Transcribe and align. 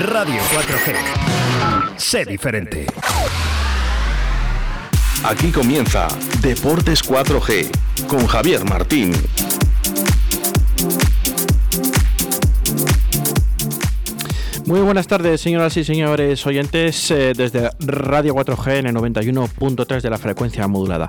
Radio 0.00 0.42
4G. 0.52 1.96
Sé 1.96 2.24
diferente. 2.24 2.86
Aquí 5.22 5.52
comienza 5.52 6.08
Deportes 6.40 7.04
4G 7.04 7.70
con 8.08 8.26
Javier 8.26 8.64
Martín. 8.64 9.12
Muy 14.66 14.80
buenas 14.80 15.06
tardes, 15.06 15.42
señoras 15.42 15.76
y 15.76 15.84
señores 15.84 16.46
oyentes, 16.46 17.10
eh, 17.10 17.34
desde 17.36 17.70
Radio 17.80 18.34
4G 18.34 18.78
en 18.78 18.86
el 18.86 18.94
91.3 18.94 20.00
de 20.00 20.08
la 20.08 20.16
frecuencia 20.16 20.66
modulada. 20.66 21.06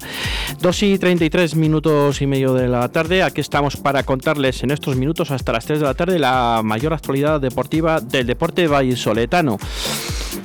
2 0.59 0.84
y 0.84 1.00
33 1.00 1.55
minutos 1.55 2.22
y 2.22 2.28
medio 2.28 2.54
de 2.54 2.68
la 2.68 2.90
tarde, 2.90 3.23
aquí 3.23 3.40
estamos 3.40 3.78
para 3.78 4.04
contarles 4.04 4.62
en 4.64 4.72
estos 4.72 4.98
minutos 4.98 5.31
hasta 5.31 5.54
las 5.54 5.66
3 5.66 5.80
de 5.80 5.86
la 5.86 5.94
tarde 5.94 6.20
la 6.20 6.62
mayor 6.66 6.94
actualidad 6.94 7.39
deportiva 7.39 8.02
del 8.02 8.28
deporte 8.28 8.67
vallisoletano. 8.67 9.58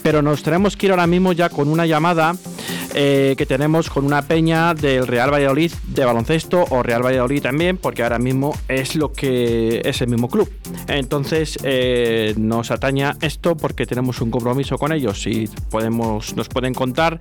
Pero 0.04 0.22
nos 0.22 0.44
tenemos 0.44 0.76
que 0.76 0.86
ir 0.86 0.92
ahora 0.92 1.08
mismo 1.08 1.32
ya 1.32 1.48
con 1.48 1.68
una 1.68 1.86
llamada 1.86 2.36
eh, 2.94 3.34
que 3.36 3.46
tenemos 3.46 3.90
con 3.90 4.04
una 4.04 4.22
peña 4.22 4.74
del 4.74 5.06
Real 5.06 5.32
Valladolid 5.32 5.72
de 5.88 6.04
baloncesto 6.04 6.64
o 6.70 6.82
Real 6.82 7.04
Valladolid 7.04 7.42
también, 7.42 7.76
porque 7.76 8.02
ahora 8.02 8.18
mismo 8.18 8.54
es 8.68 8.96
lo 8.96 9.12
que 9.12 9.82
es 9.84 10.00
el 10.00 10.08
mismo 10.08 10.28
club. 10.28 10.50
Entonces 10.88 11.58
eh, 11.62 12.34
nos 12.36 12.70
ataña 12.70 13.16
esto 13.20 13.56
porque 13.56 13.86
tenemos 13.86 14.20
un 14.20 14.30
compromiso 14.30 14.76
con 14.78 14.92
ellos 14.92 15.26
y 15.26 15.48
podemos, 15.70 16.34
nos 16.36 16.48
pueden 16.48 16.74
contar 16.74 17.18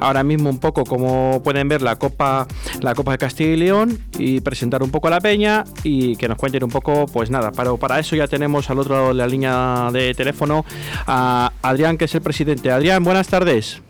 ahora 0.00 0.24
mismo 0.24 0.50
un 0.50 0.58
poco 0.58 0.84
cómo 0.84 1.42
pueden 1.44 1.68
ver 1.68 1.82
la 1.82 1.96
Copa, 1.96 2.46
la 2.80 2.94
Copa 2.94 3.12
de 3.12 3.18
Castilla 3.18 3.50
y 3.50 3.56
León 3.56 3.98
y 4.18 4.40
presentar 4.40 4.82
un 4.82 4.90
poco 4.90 5.08
a 5.08 5.10
la 5.10 5.20
peña 5.20 5.64
y 5.82 6.16
que 6.16 6.28
nos 6.28 6.38
cuenten 6.38 6.64
un 6.64 6.70
poco, 6.70 7.06
pues 7.06 7.30
nada, 7.30 7.52
para, 7.52 7.74
para 7.76 8.00
eso 8.00 8.16
ya 8.16 8.26
tenemos 8.26 8.68
al 8.70 8.78
otro 8.78 8.94
lado 8.94 9.08
de 9.08 9.14
la 9.14 9.26
línea 9.26 9.90
de 9.92 10.14
teléfono 10.14 10.64
a 11.06 11.52
Adrián, 11.62 11.96
que 11.96 12.06
es 12.06 12.14
el 12.14 12.22
presidente. 12.22 12.70
Adrián, 12.70 13.04
buenas 13.04 13.28
tardes. 13.28 13.83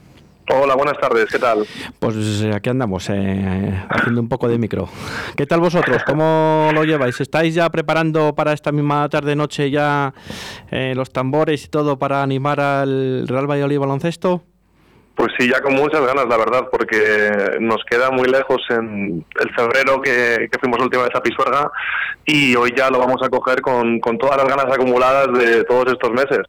Hola, 0.50 0.75
buenas 0.75 0.98
tardes, 0.98 1.27
¿qué 1.33 1.39
tal? 1.39 1.67
Pues 1.98 2.45
aquí 2.55 2.69
andamos, 2.69 3.09
eh, 3.09 3.83
haciendo 3.89 4.20
un 4.20 4.28
poco 4.28 4.47
de 4.47 4.59
micro. 4.59 4.89
¿Qué 5.36 5.47
tal 5.47 5.61
vosotros? 5.61 6.03
¿Cómo 6.05 6.70
lo 6.75 6.84
lleváis? 6.84 7.19
¿Estáis 7.20 7.55
ya 7.55 7.70
preparando 7.70 8.34
para 8.34 8.53
esta 8.53 8.70
misma 8.70 9.09
tarde-noche 9.09 9.70
ya 9.70 10.12
eh, 10.70 10.92
los 10.95 11.11
tambores 11.11 11.64
y 11.64 11.69
todo 11.69 11.98
para 11.98 12.23
animar 12.23 12.61
al 12.61 13.27
Real 13.27 13.51
Valladolid 13.51 13.78
baloncesto? 13.78 14.42
Pues 15.14 15.33
sí, 15.39 15.48
ya 15.48 15.62
con 15.62 15.75
muchas 15.75 16.05
ganas, 16.05 16.27
la 16.27 16.36
verdad, 16.36 16.69
porque 16.70 17.56
nos 17.61 17.83
queda 17.89 18.11
muy 18.11 18.29
lejos 18.29 18.61
en 18.69 19.25
el 19.41 19.55
febrero 19.55 20.03
que, 20.03 20.48
que 20.51 20.58
fuimos 20.58 20.79
la 20.79 20.84
última 20.84 21.05
vez 21.05 21.14
a 21.14 21.23
Pisuerga 21.23 21.70
y 22.27 22.55
hoy 22.56 22.75
ya 22.77 22.91
lo 22.91 22.98
vamos 22.98 23.23
a 23.23 23.31
coger 23.31 23.62
con, 23.62 23.98
con 23.98 24.19
todas 24.19 24.36
las 24.36 24.48
ganas 24.48 24.67
acumuladas 24.67 25.33
de 25.39 25.64
todos 25.64 25.86
estos 25.92 26.11
meses. 26.11 26.41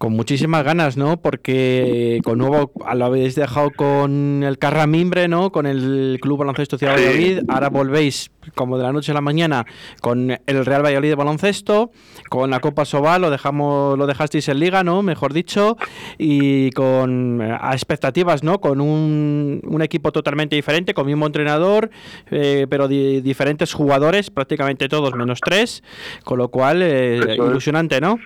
Con 0.00 0.14
muchísimas 0.14 0.64
ganas, 0.64 0.96
¿no? 0.96 1.20
Porque 1.20 2.20
con 2.24 2.38
nuevo 2.38 2.72
lo 2.94 3.04
habéis 3.04 3.34
dejado 3.34 3.70
con 3.70 4.42
el 4.42 4.56
Carramimbre, 4.56 5.28
¿no? 5.28 5.52
Con 5.52 5.66
el 5.66 6.16
Club 6.22 6.38
Baloncesto 6.38 6.78
Ciudad 6.78 6.96
de 6.96 7.04
Valladolid. 7.04 7.40
Ahora 7.48 7.68
volvéis, 7.68 8.30
como 8.54 8.78
de 8.78 8.84
la 8.84 8.92
noche 8.94 9.12
a 9.12 9.14
la 9.14 9.20
mañana, 9.20 9.66
con 10.00 10.30
el 10.30 10.64
Real 10.64 10.82
Valladolid 10.82 11.10
de 11.10 11.14
baloncesto, 11.16 11.90
con 12.30 12.48
la 12.48 12.60
Copa 12.60 12.86
Sobal, 12.86 13.20
lo 13.20 13.28
dejamos, 13.30 13.98
lo 13.98 14.06
dejasteis 14.06 14.48
en 14.48 14.60
Liga, 14.60 14.82
¿no? 14.82 15.02
Mejor 15.02 15.34
dicho, 15.34 15.76
y 16.16 16.70
con 16.70 17.42
a 17.42 17.72
expectativas, 17.74 18.42
¿no? 18.42 18.58
Con 18.58 18.80
un, 18.80 19.60
un 19.62 19.82
equipo 19.82 20.12
totalmente 20.12 20.56
diferente, 20.56 20.94
con 20.94 21.04
mismo 21.04 21.26
entrenador, 21.26 21.90
eh, 22.30 22.66
pero 22.70 22.88
di- 22.88 23.20
diferentes 23.20 23.74
jugadores, 23.74 24.30
prácticamente 24.30 24.88
todos 24.88 25.14
menos 25.14 25.40
tres, 25.44 25.82
con 26.24 26.38
lo 26.38 26.48
cual 26.48 26.80
eh, 26.82 27.36
ilusionante, 27.36 28.00
¿no? 28.00 28.16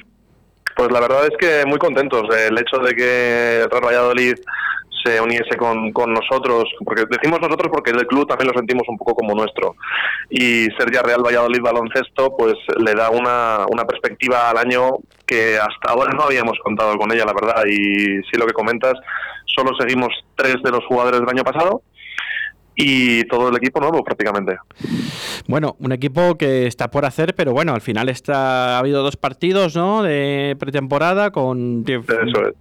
Pues 0.76 0.90
la 0.90 1.00
verdad 1.00 1.26
es 1.26 1.36
que 1.38 1.64
muy 1.66 1.78
contentos 1.78 2.28
del 2.28 2.58
hecho 2.58 2.78
de 2.78 2.94
que 2.94 3.60
el 3.62 3.70
Real 3.70 3.84
Valladolid 3.84 4.34
se 5.04 5.20
uniese 5.20 5.56
con, 5.56 5.92
con 5.92 6.12
nosotros, 6.12 6.64
porque 6.84 7.04
decimos 7.10 7.38
nosotros 7.40 7.70
porque 7.70 7.90
el 7.90 8.06
club 8.06 8.26
también 8.26 8.48
lo 8.48 8.58
sentimos 8.58 8.84
un 8.88 8.96
poco 8.96 9.14
como 9.14 9.34
nuestro. 9.34 9.76
Y 10.30 10.66
ser 10.78 10.90
ya 10.92 11.02
Real 11.02 11.22
Valladolid 11.22 11.60
baloncesto, 11.60 12.34
pues 12.36 12.54
le 12.78 12.94
da 12.94 13.10
una, 13.10 13.66
una 13.70 13.84
perspectiva 13.84 14.48
al 14.50 14.58
año 14.58 14.98
que 15.26 15.58
hasta 15.58 15.92
ahora 15.92 16.12
no 16.12 16.22
habíamos 16.22 16.58
contado 16.64 16.96
con 16.96 17.12
ella, 17.12 17.26
la 17.26 17.34
verdad. 17.34 17.64
Y 17.66 18.22
sí 18.22 18.38
lo 18.38 18.46
que 18.46 18.54
comentas, 18.54 18.94
solo 19.44 19.72
seguimos 19.78 20.08
tres 20.36 20.56
de 20.62 20.70
los 20.70 20.84
jugadores 20.86 21.20
del 21.20 21.28
año 21.28 21.44
pasado 21.44 21.82
y 22.76 23.24
todo 23.24 23.48
el 23.48 23.56
equipo 23.56 23.80
nuevo 23.80 24.02
prácticamente. 24.02 24.56
Bueno, 25.46 25.76
un 25.78 25.92
equipo 25.92 26.36
que 26.36 26.66
está 26.66 26.90
por 26.90 27.04
hacer, 27.04 27.34
pero 27.34 27.52
bueno, 27.52 27.74
al 27.74 27.80
final 27.80 28.08
está, 28.08 28.76
ha 28.76 28.78
habido 28.78 29.02
dos 29.02 29.16
partidos 29.16 29.76
¿no? 29.76 30.02
de 30.02 30.56
pretemporada 30.58 31.30
con 31.30 31.84
es. 31.86 32.04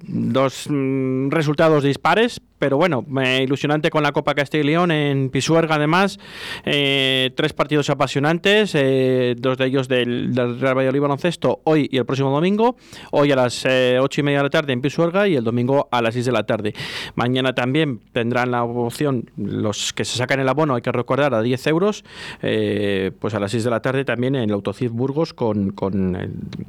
dos 0.02 0.68
mm, 0.70 1.30
resultados 1.30 1.84
dispares, 1.84 2.42
pero 2.64 2.78
bueno, 2.78 3.06
ilusionante 3.42 3.90
con 3.90 4.04
la 4.04 4.14
Copa 4.14 4.36
Castilla 4.36 4.64
y 4.64 4.68
León 4.68 4.90
en 4.90 5.30
Pisuerga 5.30 5.76
además, 5.76 6.18
eh, 6.64 7.32
tres 7.36 7.52
partidos 7.52 7.90
apasionantes, 7.90 8.74
eh, 8.74 9.36
dos 9.38 9.58
de 9.58 9.66
ellos 9.66 9.90
del, 9.90 10.34
del 10.34 10.62
Real 10.62 10.78
Valladolid 10.78 11.02
Baloncesto 11.02 11.60
hoy 11.66 11.90
y 11.92 11.98
el 11.98 12.06
próximo 12.06 12.32
domingo, 12.32 12.78
hoy 13.12 13.34
a 13.34 13.36
las 13.36 13.66
eh, 13.66 13.98
ocho 14.00 14.22
y 14.22 14.24
media 14.24 14.38
de 14.38 14.44
la 14.44 14.50
tarde 14.50 14.72
en 14.72 14.80
Pisuerga 14.80 15.28
y 15.28 15.36
el 15.36 15.44
domingo 15.44 15.90
a 15.92 16.02
las 16.02 16.14
6 16.14 16.28
de 16.28 16.32
la 16.32 16.46
tarde. 16.46 16.74
Mañana 17.16 17.54
también 17.54 18.00
tendrán 18.14 18.52
la 18.52 18.64
opción, 18.64 19.30
los 19.36 19.92
que 19.92 20.06
se 20.06 20.18
sacan 20.18 20.40
el 20.40 20.48
abono, 20.48 20.76
hay 20.76 20.82
que 20.82 20.94
recordar, 20.94 21.34
a 21.34 21.42
10 21.42 21.68
euros, 21.68 22.06
pues 22.40 23.34
a 23.34 23.42
las 23.42 23.52
6 23.52 23.66
de 23.66 23.70
la 23.72 23.82
tarde 23.82 24.06
también 24.06 24.36
en 24.36 24.44
el 24.44 24.54
Autocid 24.54 24.90
Burgos 24.90 25.34
con, 25.34 25.74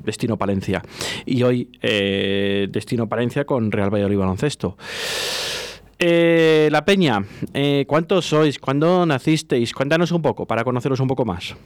Destino 0.02 0.36
Palencia. 0.36 0.82
Y 1.24 1.44
hoy 1.44 1.70
Destino 1.80 3.08
Palencia 3.08 3.44
con 3.44 3.70
Real 3.70 3.94
Valladolid 3.94 4.18
Baloncesto. 4.18 4.76
Eh, 6.06 6.68
la 6.70 6.84
Peña, 6.84 7.22
eh, 7.54 7.86
¿cuántos 7.88 8.26
sois? 8.26 8.58
¿Cuándo 8.58 9.06
nacisteis? 9.06 9.72
Cuéntanos 9.72 10.12
un 10.12 10.20
poco 10.20 10.44
para 10.44 10.62
conoceros 10.62 11.00
un 11.00 11.08
poco 11.08 11.24
más. 11.24 11.56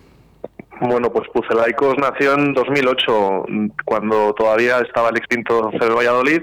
Bueno, 0.81 1.11
pues 1.13 1.29
Pucelaicos 1.31 1.99
nació 1.99 2.35
en 2.35 2.55
2008, 2.55 3.47
cuando 3.85 4.33
todavía 4.35 4.79
estaba 4.79 5.09
el 5.09 5.17
extinto 5.17 5.73
CB 5.73 5.93
Valladolid, 5.93 6.43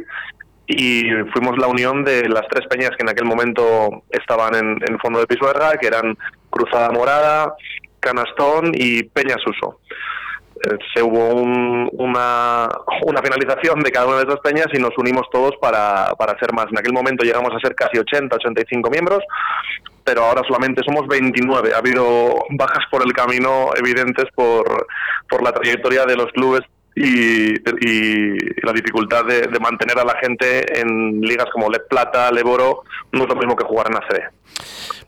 y 0.67 1.03
fuimos 1.31 1.57
la 1.57 1.67
unión 1.67 2.03
de 2.03 2.28
las 2.28 2.45
tres 2.50 2.67
peñas 2.67 2.89
que 2.97 3.03
en 3.03 3.09
aquel 3.11 3.23
momento 3.23 4.03
estaban 4.09 4.56
en, 4.56 4.72
en 4.72 4.95
el 4.95 5.00
fondo 5.00 5.19
de 5.19 5.27
Pisuerga, 5.27 5.77
que 5.77 5.88
eran 5.88 6.17
Cruzada 6.50 6.91
Morada, 6.91 7.56
Canastón 8.01 8.73
y 8.73 9.03
Peña 9.03 9.38
Suso. 9.38 9.79
Eh, 10.64 10.78
se 10.94 11.04
hubo 11.04 11.30
un- 11.36 11.90
una, 11.94 12.70
una 13.06 13.22
finalización 13.22 13.82
de 13.82 13.92
cada 13.92 14.08
una 14.08 14.18
de 14.18 14.24
esas 14.24 14.40
peñas 14.40 14.68
y 14.74 14.80
nos 14.80 14.98
unimos 14.98 15.28
todos 15.32 15.52
para, 15.62 16.14
para 16.18 16.38
ser 16.40 16.54
más. 16.54 16.68
En 16.72 16.78
aquel 16.78 16.94
momento 16.94 17.24
llegamos 17.26 17.52
a 17.54 17.60
ser 17.60 17.76
casi 17.76 17.98
80, 18.00 18.36
85 18.38 18.90
miembros, 18.90 19.20
pero 20.04 20.24
ahora 20.24 20.42
solamente 20.48 20.82
somos 20.86 21.08
29. 21.08 21.74
Ha 21.74 21.80
habido 21.80 22.36
bajas 22.52 22.86
por 22.90 23.04
el 23.06 23.12
camino 23.13 23.72
evidentes 23.75 24.25
por, 24.36 24.88
por 25.30 25.44
la 25.44 25.52
trayectoria 25.52 26.06
de 26.06 26.16
los 26.16 26.31
clubes 26.31 26.62
y, 26.95 27.53
y 27.56 28.38
la 28.63 28.74
dificultad 28.74 29.25
de, 29.25 29.42
de 29.42 29.59
mantener 29.59 30.00
a 30.00 30.06
la 30.06 30.15
gente 30.21 30.80
en 30.80 31.21
ligas 31.21 31.47
como 31.53 31.69
Le 31.69 31.80
Plata, 31.81 32.31
Leboro, 32.31 32.83
no 33.12 33.24
es 33.24 33.30
lo 33.30 33.36
mismo 33.36 33.56
que 33.56 33.65
jugar 33.65 33.88
en 33.89 33.97
ACB. 33.97 34.24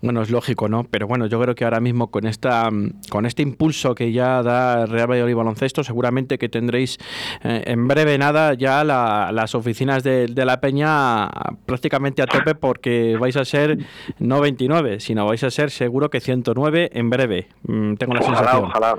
Bueno, 0.02 0.22
es 0.22 0.30
lógico, 0.30 0.68
¿no? 0.70 0.84
Pero 0.84 1.08
bueno, 1.08 1.26
yo 1.26 1.40
creo 1.42 1.56
que 1.56 1.64
ahora 1.64 1.80
mismo 1.80 2.12
con 2.12 2.28
esta 2.28 2.70
con 3.10 3.26
este 3.26 3.42
impulso 3.42 3.96
que 3.96 4.12
ya 4.12 4.44
da 4.44 4.86
Real 4.86 5.10
Valladolid 5.10 5.36
Baloncesto, 5.36 5.84
seguramente 5.84 6.38
que 6.38 6.50
tendréis 6.50 6.98
eh, 7.44 7.64
en 7.66 7.88
breve 7.88 8.18
nada 8.20 8.54
ya 8.54 8.84
la- 8.84 9.32
las 9.32 9.56
oficinas 9.56 10.04
de, 10.04 10.28
de 10.28 10.46
la 10.46 10.60
Peña 10.62 11.28
prácticamente 11.66 12.22
a 12.22 12.28
tope 12.28 12.54
porque 12.54 13.18
vais 13.20 13.36
a 13.38 13.46
ser 13.46 13.78
no 14.20 14.40
29, 14.40 15.00
sino 15.00 15.26
vais 15.26 15.44
a 15.44 15.50
ser 15.50 15.72
seguro 15.72 16.10
que 16.12 16.20
109 16.20 16.90
en 16.94 17.10
breve. 17.10 17.48
Mm, 17.64 17.96
tengo 17.96 18.14
la 18.14 18.20
Ojalá, 18.20 18.38
sensación. 18.38 18.66
ojalá. 18.66 18.96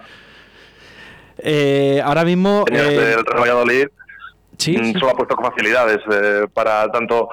Eh, 1.38 2.00
ahora 2.04 2.24
mismo 2.24 2.64
eh, 2.70 2.74
del 2.74 3.24
Real 3.24 3.40
Valladolid 3.40 3.86
sí, 4.56 4.76
mm, 4.76 4.98
solo 4.98 5.10
ha 5.10 5.14
puesto 5.14 5.36
con 5.36 5.50
facilidades 5.50 5.98
eh, 6.10 6.46
para 6.52 6.90
tanto 6.90 7.28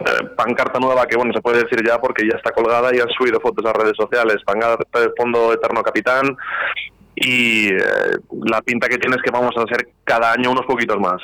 eh, 0.00 0.24
pancarta 0.36 0.78
nueva 0.78 1.06
que, 1.06 1.16
bueno, 1.16 1.32
se 1.32 1.40
puede 1.40 1.62
decir 1.62 1.84
ya 1.86 2.00
porque 2.00 2.26
ya 2.28 2.36
está 2.36 2.52
colgada 2.52 2.94
y 2.94 3.00
han 3.00 3.08
subido 3.10 3.40
fotos 3.40 3.64
a 3.66 3.72
redes 3.72 3.96
sociales. 3.96 4.36
Pancarta 4.44 5.00
de 5.00 5.10
fondo 5.16 5.52
Eterno 5.52 5.82
Capitán 5.82 6.36
y 7.14 7.68
eh, 7.68 7.80
la 8.44 8.62
pinta 8.62 8.88
que 8.88 8.98
tiene 8.98 9.16
es 9.16 9.22
que 9.22 9.30
vamos 9.30 9.52
a 9.56 9.62
hacer 9.62 9.88
cada 10.04 10.32
año 10.32 10.52
unos 10.52 10.66
poquitos 10.66 10.98
más. 10.98 11.20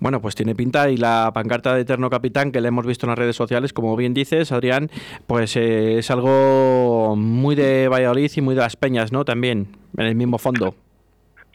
Bueno, 0.00 0.22
pues 0.22 0.34
tiene 0.34 0.54
pinta 0.54 0.88
y 0.88 0.96
la 0.96 1.30
pancarta 1.34 1.74
de 1.74 1.82
Eterno 1.82 2.08
Capitán 2.08 2.50
que 2.50 2.60
le 2.60 2.68
hemos 2.68 2.86
visto 2.86 3.04
en 3.06 3.10
las 3.10 3.18
redes 3.18 3.36
sociales, 3.36 3.72
como 3.72 3.94
bien 3.96 4.14
dices, 4.14 4.52
Adrián, 4.52 4.90
pues 5.26 5.56
eh, 5.56 5.98
es 5.98 6.10
algo 6.10 7.14
muy 7.16 7.54
de 7.54 7.88
Valladolid 7.88 8.30
y 8.34 8.40
muy 8.40 8.54
de 8.54 8.62
las 8.62 8.76
Peñas, 8.76 9.12
¿no? 9.12 9.24
También, 9.24 9.76
en 9.98 10.06
el 10.06 10.14
mismo 10.14 10.38
fondo. 10.38 10.74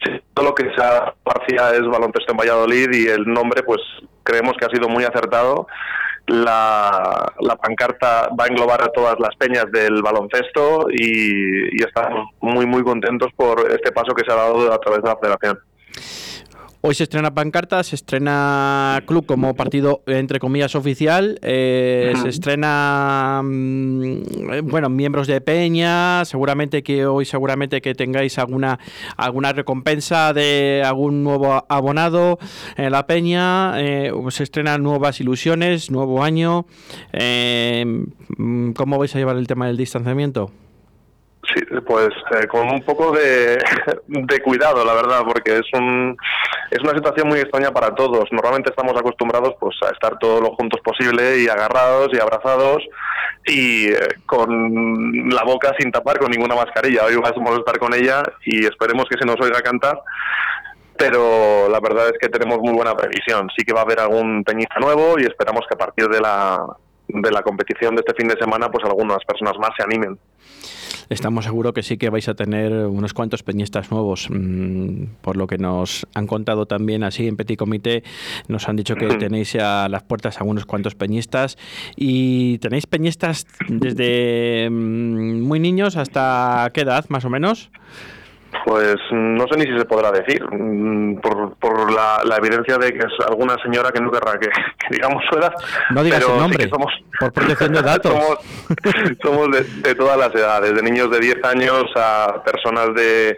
Sí, 0.04 0.12
todo 0.32 0.46
lo 0.46 0.54
que 0.54 0.64
se 0.64 0.82
hacia 0.82 1.70
es 1.74 1.82
baloncesto 1.86 2.32
en 2.32 2.36
Valladolid 2.38 2.88
y 2.92 3.08
el 3.08 3.24
nombre, 3.24 3.62
pues 3.62 3.80
creemos 4.22 4.54
que 4.56 4.66
ha 4.66 4.70
sido 4.70 4.88
muy 4.88 5.04
acertado. 5.04 5.66
La, 6.26 7.32
la 7.40 7.56
pancarta 7.56 8.28
va 8.38 8.44
a 8.44 8.48
englobar 8.48 8.82
a 8.82 8.92
todas 8.92 9.18
las 9.18 9.34
peñas 9.36 9.64
del 9.72 10.02
baloncesto 10.02 10.88
y, 10.90 11.74
y 11.74 11.82
estamos 11.82 12.28
muy, 12.40 12.66
muy 12.66 12.84
contentos 12.84 13.32
por 13.34 13.70
este 13.72 13.92
paso 13.92 14.14
que 14.14 14.24
se 14.24 14.32
ha 14.32 14.36
dado 14.36 14.72
a 14.72 14.78
través 14.78 15.02
de 15.02 15.08
la 15.08 15.16
federación. 15.16 15.58
Hoy 16.80 16.94
se 16.94 17.02
estrena 17.02 17.34
pancarta, 17.34 17.82
se 17.82 17.96
estrena 17.96 19.02
club 19.04 19.26
como 19.26 19.54
partido 19.54 20.02
entre 20.06 20.38
comillas 20.38 20.76
oficial, 20.76 21.40
eh, 21.42 22.12
se 22.22 22.28
estrena 22.28 23.40
mm, 23.42 24.20
bueno 24.62 24.88
miembros 24.88 25.26
de 25.26 25.40
Peña, 25.40 26.24
seguramente 26.24 26.84
que 26.84 27.04
hoy 27.04 27.24
seguramente 27.24 27.80
que 27.80 27.96
tengáis 27.96 28.38
alguna 28.38 28.78
alguna 29.16 29.52
recompensa 29.52 30.32
de 30.32 30.84
algún 30.86 31.24
nuevo 31.24 31.64
abonado 31.68 32.38
en 32.76 32.92
la 32.92 33.08
Peña, 33.08 33.74
eh, 33.80 34.12
se 34.28 34.44
estrenan 34.44 34.80
nuevas 34.80 35.20
ilusiones, 35.20 35.90
nuevo 35.90 36.22
año, 36.22 36.66
eh, 37.12 37.84
mm, 38.36 38.70
¿cómo 38.70 38.98
vais 38.98 39.12
a 39.16 39.18
llevar 39.18 39.36
el 39.36 39.48
tema 39.48 39.66
del 39.66 39.76
distanciamiento? 39.76 40.52
Sí, 41.54 41.62
pues 41.86 42.10
eh, 42.32 42.46
con 42.46 42.68
un 42.70 42.82
poco 42.82 43.12
de, 43.12 43.58
cuidado, 44.44 44.84
la 44.84 44.92
verdad, 44.92 45.22
porque 45.26 45.58
es 45.58 45.66
un 45.72 46.16
es 46.70 46.80
una 46.80 46.92
situación 46.92 47.28
muy 47.28 47.38
extraña 47.38 47.70
para 47.70 47.94
todos. 47.94 48.24
Normalmente 48.30 48.70
estamos 48.70 48.94
acostumbrados 48.98 49.54
pues 49.58 49.76
a 49.82 49.90
estar 49.90 50.18
todo 50.18 50.40
lo 50.42 50.50
juntos 50.56 50.80
posible 50.82 51.40
y 51.40 51.48
agarrados 51.48 52.10
y 52.12 52.20
abrazados 52.20 52.82
y 53.46 53.88
eh, 53.88 53.98
con 54.26 55.30
la 55.30 55.42
boca 55.44 55.74
sin 55.78 55.90
tapar 55.90 56.18
con 56.18 56.30
ninguna 56.30 56.54
mascarilla. 56.54 57.06
Hoy 57.06 57.16
vamos 57.16 57.56
a 57.56 57.60
estar 57.60 57.78
con 57.78 57.94
ella 57.94 58.22
y 58.44 58.66
esperemos 58.66 59.06
que 59.08 59.18
se 59.18 59.24
nos 59.24 59.40
oiga 59.40 59.62
cantar. 59.62 59.98
Pero 60.98 61.68
la 61.70 61.80
verdad 61.80 62.08
es 62.08 62.18
que 62.20 62.28
tenemos 62.28 62.58
muy 62.58 62.74
buena 62.74 62.94
previsión. 62.94 63.48
Sí 63.56 63.64
que 63.64 63.72
va 63.72 63.80
a 63.80 63.84
haber 63.84 64.00
algún 64.00 64.44
peñista 64.44 64.80
nuevo 64.80 65.18
y 65.18 65.22
esperamos 65.22 65.62
que 65.66 65.74
a 65.74 65.78
partir 65.78 66.08
de 66.08 66.20
la, 66.20 66.60
de 67.06 67.30
la 67.30 67.42
competición 67.42 67.94
de 67.94 68.02
este 68.04 68.14
fin 68.14 68.28
de 68.28 68.36
semana, 68.36 68.68
pues 68.68 68.84
algunas 68.84 69.24
personas 69.24 69.56
más 69.58 69.70
se 69.76 69.84
animen 69.84 70.18
estamos 71.08 71.44
seguros 71.44 71.72
que 71.72 71.82
sí 71.82 71.96
que 71.96 72.10
vais 72.10 72.28
a 72.28 72.34
tener 72.34 72.72
unos 72.72 73.14
cuantos 73.14 73.42
peñistas 73.42 73.90
nuevos. 73.90 74.28
Mm, 74.30 75.04
por 75.20 75.36
lo 75.36 75.46
que 75.46 75.58
nos 75.58 76.06
han 76.14 76.26
contado 76.26 76.66
también 76.66 77.02
así 77.04 77.26
en 77.26 77.36
Petit 77.36 77.58
Comité, 77.58 78.02
nos 78.48 78.68
han 78.68 78.76
dicho 78.76 78.94
que 78.94 79.06
tenéis 79.16 79.56
a 79.56 79.88
las 79.88 80.02
puertas 80.02 80.40
a 80.40 80.44
unos 80.44 80.66
cuantos 80.66 80.94
peñistas 80.94 81.58
y 81.96 82.58
tenéis 82.58 82.86
peñistas 82.86 83.46
desde 83.68 84.68
mm, 84.70 85.40
muy 85.42 85.60
niños 85.60 85.96
hasta 85.96 86.70
qué 86.72 86.82
edad 86.82 87.06
más 87.08 87.24
o 87.24 87.30
menos. 87.30 87.70
Pues 88.64 88.96
no 89.12 89.46
sé 89.46 89.58
ni 89.58 89.64
si 89.64 89.78
se 89.78 89.84
podrá 89.84 90.10
decir, 90.10 90.42
mm, 90.50 91.20
por, 91.20 91.54
por 91.56 91.92
la, 91.92 92.22
la, 92.24 92.36
evidencia 92.36 92.78
de 92.78 92.92
que 92.92 92.98
es 92.98 93.26
alguna 93.26 93.56
señora 93.62 93.90
que 93.90 94.00
no 94.00 94.10
querrá 94.10 94.38
que, 94.38 94.48
que 94.78 94.88
digamos 94.90 95.22
su 95.30 95.38
edad. 95.38 95.52
No 95.90 96.02
digas 96.02 96.20
pero 96.20 96.34
el 96.34 96.40
nombre, 96.40 96.64
sí 96.64 96.70
somos, 96.70 96.92
por 97.18 97.32
protección 97.32 97.72
de 97.72 97.82
datos. 97.82 98.12
somos, 98.12 98.38
somos 99.22 99.50
de, 99.50 99.62
de, 99.88 99.94
todas 99.94 100.16
las 100.16 100.34
edades, 100.34 100.74
de 100.74 100.82
niños 100.82 101.10
de 101.10 101.20
10 101.20 101.44
años 101.44 101.84
a 101.96 102.42
personas 102.44 102.94
de 102.94 103.36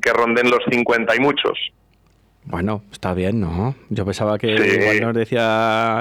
que 0.00 0.12
ronden 0.12 0.50
los 0.50 0.60
50 0.70 1.16
y 1.16 1.18
muchos. 1.20 1.58
Bueno, 2.44 2.82
está 2.90 3.14
bien, 3.14 3.40
¿no? 3.40 3.76
Yo 3.88 4.04
pensaba 4.04 4.36
que 4.36 4.56
Sí. 4.58 4.80
igual 4.80 5.00
nos 5.00 5.14
decía 5.14 5.40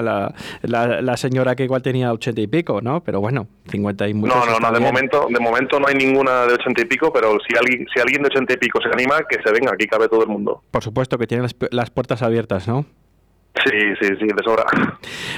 la, 0.01 0.33
la, 0.63 1.01
la 1.01 1.17
señora 1.17 1.55
que 1.55 1.63
igual 1.65 1.83
tenía 1.83 2.11
ochenta 2.11 2.41
y 2.41 2.47
pico, 2.47 2.81
¿no? 2.81 3.01
Pero 3.03 3.21
bueno, 3.21 3.47
50 3.69 4.07
y 4.09 4.13
muchos. 4.15 4.35
No, 4.35 4.45
no, 4.45 4.59
no, 4.59 4.71
de 4.71 4.79
bien. 4.79 4.91
momento, 4.91 5.27
de 5.29 5.39
momento 5.39 5.79
no 5.79 5.87
hay 5.87 5.95
ninguna 5.95 6.45
de 6.47 6.53
80 6.55 6.81
y 6.81 6.85
pico, 6.85 7.13
pero 7.13 7.37
si 7.47 7.55
alguien, 7.55 7.85
si 7.93 7.99
alguien 8.01 8.23
de 8.23 8.27
80 8.29 8.53
y 8.53 8.57
pico 8.57 8.79
se 8.81 8.89
anima, 8.89 9.19
que 9.29 9.37
se 9.43 9.51
venga, 9.53 9.71
aquí 9.73 9.85
cabe 9.87 10.07
todo 10.07 10.23
el 10.23 10.29
mundo. 10.29 10.63
Por 10.71 10.83
supuesto 10.83 11.17
que 11.19 11.27
tienen 11.27 11.43
las, 11.43 11.55
las 11.71 11.91
puertas 11.91 12.23
abiertas, 12.23 12.67
¿no? 12.67 12.85
Sí, 13.53 13.77
sí, 13.99 14.07
sí, 14.17 14.25
de 14.27 14.43
sobra. 14.45 14.63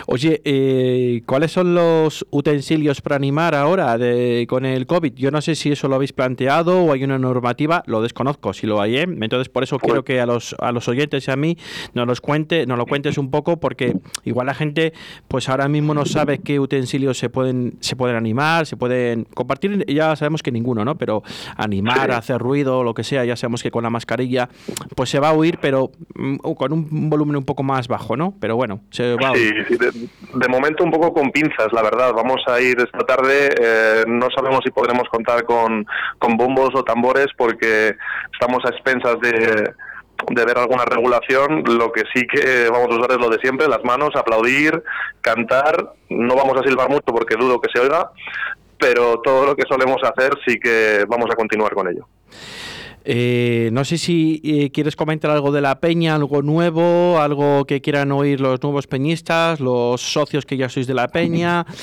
Oye, 0.05 0.39
eh, 0.45 1.23
¿cuáles 1.25 1.51
son 1.51 1.73
los 1.73 2.25
utensilios 2.29 3.01
para 3.01 3.15
animar 3.15 3.55
ahora 3.55 3.97
de, 3.97 4.45
con 4.47 4.65
el 4.65 4.85
COVID? 4.85 5.13
Yo 5.15 5.31
no 5.31 5.41
sé 5.41 5.55
si 5.55 5.71
eso 5.71 5.87
lo 5.87 5.95
habéis 5.95 6.13
planteado 6.13 6.83
o 6.83 6.93
hay 6.93 7.03
una 7.03 7.17
normativa, 7.17 7.83
lo 7.87 8.01
desconozco 8.03 8.53
si 8.53 8.67
lo 8.67 8.79
hay, 8.81 8.97
¿eh? 8.97 9.07
Entonces 9.09 9.49
por 9.49 9.63
eso 9.63 9.79
quiero 9.79 10.03
que 10.03 10.21
a 10.21 10.27
los, 10.27 10.55
a 10.59 10.71
los 10.71 10.87
oyentes 10.87 11.27
y 11.27 11.31
a 11.31 11.35
mí 11.35 11.57
nos 11.95 12.05
los 12.05 12.21
cuente, 12.21 12.67
nos 12.67 12.77
lo 12.77 12.85
cuentes 12.85 13.17
un 13.17 13.31
poco 13.31 13.57
porque 13.59 13.95
igual 14.25 14.45
la 14.45 14.53
gente 14.53 14.93
pues 15.27 15.49
ahora 15.49 15.67
mismo 15.67 15.95
no 15.95 16.05
sabe 16.05 16.37
qué 16.37 16.59
utensilios 16.59 17.17
se 17.17 17.29
pueden, 17.29 17.77
se 17.79 17.95
pueden 17.95 18.15
animar, 18.15 18.67
se 18.67 18.77
pueden 18.77 19.23
compartir, 19.23 19.85
ya 19.87 20.15
sabemos 20.15 20.43
que 20.43 20.51
ninguno, 20.51 20.85
¿no? 20.85 20.97
Pero 20.97 21.23
animar, 21.57 22.11
Sí. 22.11 22.15
hacer 22.15 22.37
ruido, 22.39 22.83
lo 22.83 22.93
que 22.93 23.03
sea, 23.03 23.25
ya 23.25 23.35
sabemos 23.35 23.63
que 23.63 23.71
con 23.71 23.83
la 23.83 23.89
mascarilla 23.89 24.49
pues 24.95 25.09
se 25.09 25.19
va 25.19 25.29
a 25.29 25.33
huir, 25.33 25.57
pero 25.59 25.89
mm, 26.15 26.37
con 26.55 26.73
un 26.73 27.09
volumen 27.09 27.37
un 27.37 27.45
poco 27.45 27.63
más 27.63 27.87
bajo, 27.87 28.02
¿no? 28.17 28.33
Pero 28.39 28.55
bueno, 28.55 28.81
de 30.33 30.47
momento 30.49 30.83
un 30.83 30.91
poco 30.91 31.13
con 31.13 31.31
pinzas, 31.31 31.71
la 31.71 31.81
verdad. 31.81 32.13
Vamos 32.13 32.41
a 32.47 32.59
ir 32.61 32.77
esta 32.79 32.99
tarde, 32.99 33.49
eh, 33.59 34.03
no 34.07 34.27
sabemos 34.35 34.61
si 34.63 34.71
podremos 34.71 35.07
contar 35.09 35.43
con, 35.45 35.85
con 36.19 36.37
bombos 36.37 36.71
o 36.75 36.83
tambores 36.83 37.27
porque 37.37 37.95
estamos 38.31 38.63
a 38.65 38.69
expensas 38.69 39.19
de, 39.21 39.73
de 40.29 40.45
ver 40.45 40.57
alguna 40.57 40.85
regulación. 40.85 41.63
Lo 41.65 41.91
que 41.91 42.03
sí 42.13 42.25
que 42.27 42.69
vamos 42.69 42.89
a 42.91 42.99
usar 42.99 43.11
es 43.11 43.17
lo 43.17 43.29
de 43.29 43.39
siempre, 43.39 43.67
las 43.67 43.83
manos, 43.83 44.15
aplaudir, 44.15 44.83
cantar. 45.21 45.93
No 46.09 46.35
vamos 46.35 46.57
a 46.57 46.67
silbar 46.67 46.89
mucho 46.89 47.05
porque 47.05 47.35
dudo 47.35 47.61
que 47.61 47.69
se 47.73 47.79
oiga, 47.79 48.11
pero 48.77 49.19
todo 49.21 49.45
lo 49.45 49.55
que 49.55 49.63
solemos 49.67 49.97
hacer 50.03 50.33
sí 50.45 50.59
que 50.59 51.05
vamos 51.07 51.29
a 51.31 51.35
continuar 51.35 51.73
con 51.73 51.87
ello. 51.87 52.07
Eh, 53.05 53.69
no 53.71 53.83
sé 53.83 53.97
si 53.97 54.41
eh, 54.43 54.71
quieres 54.71 54.95
comentar 54.95 55.31
algo 55.31 55.51
de 55.51 55.61
la 55.61 55.79
peña, 55.79 56.15
algo 56.15 56.41
nuevo, 56.41 57.19
algo 57.19 57.65
que 57.65 57.81
quieran 57.81 58.11
oír 58.11 58.39
los 58.39 58.61
nuevos 58.63 58.87
peñistas, 58.87 59.59
los 59.59 60.01
socios 60.01 60.45
que 60.45 60.57
ya 60.57 60.69
sois 60.69 60.87
de 60.87 60.93
la 60.93 61.07
peña. 61.07 61.65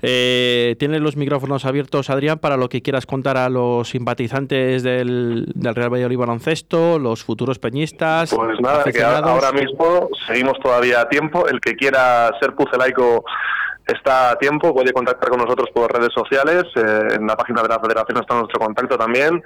Eh, 0.00 0.76
tienes 0.78 1.00
los 1.00 1.16
micrófonos 1.16 1.64
abiertos, 1.64 2.08
Adrián, 2.08 2.38
para 2.38 2.56
lo 2.56 2.68
que 2.68 2.82
quieras 2.82 3.04
contar 3.04 3.36
a 3.36 3.48
los 3.48 3.88
simpatizantes 3.88 4.84
del, 4.84 5.50
del 5.54 5.74
Real 5.74 5.92
Valladolid 5.92 6.18
Baloncesto, 6.18 7.00
los 7.00 7.24
futuros 7.24 7.58
peñistas. 7.58 8.32
Pues 8.32 8.60
nada, 8.60 8.84
que 8.84 9.02
ahora 9.02 9.50
mismo 9.50 10.08
seguimos 10.26 10.56
todavía 10.60 11.00
a 11.00 11.08
tiempo. 11.08 11.48
El 11.48 11.60
que 11.60 11.74
quiera 11.74 12.30
ser 12.40 12.54
pucelaico 12.54 13.24
está 13.86 14.32
a 14.32 14.38
tiempo, 14.38 14.72
puede 14.72 14.92
contactar 14.92 15.30
con 15.30 15.40
nosotros 15.40 15.68
por 15.74 15.92
redes 15.92 16.12
sociales. 16.14 16.64
eh, 16.76 17.16
en 17.16 17.26
la 17.26 17.36
página 17.36 17.62
de 17.62 17.68
la 17.68 17.80
federación 17.80 18.18
está 18.18 18.34
nuestro 18.34 18.60
contacto 18.60 18.96
también. 18.96 19.42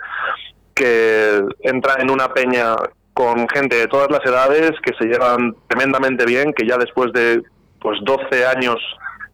Que 0.75 1.43
entra 1.61 1.97
en 1.99 2.11
una 2.11 2.33
peña 2.33 2.76
con 3.14 3.49
gente 3.49 3.76
de 3.76 3.88
todas 3.88 4.11
las 4.11 4.25
edades 4.25 4.73
que 4.83 4.93
se 4.99 5.05
llevan 5.05 5.55
tremendamente 5.69 6.25
bien, 6.25 6.52
que 6.52 6.67
ya 6.67 6.79
después 6.79 7.12
de 7.12 7.43
pues 7.81 7.99
12 8.05 8.47
años 8.47 8.76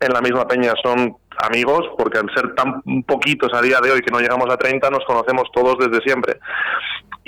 en 0.00 0.12
la 0.12 0.20
misma 0.20 0.46
peña 0.46 0.72
son 0.82 1.16
amigos, 1.38 1.82
porque 1.96 2.18
al 2.18 2.30
ser 2.34 2.54
tan 2.54 2.82
poquitos 3.02 3.52
a 3.54 3.62
día 3.62 3.78
de 3.80 3.92
hoy 3.92 4.00
que 4.00 4.10
no 4.10 4.20
llegamos 4.20 4.50
a 4.50 4.56
30, 4.56 4.90
nos 4.90 5.04
conocemos 5.04 5.48
todos 5.52 5.76
desde 5.78 6.02
siempre 6.02 6.38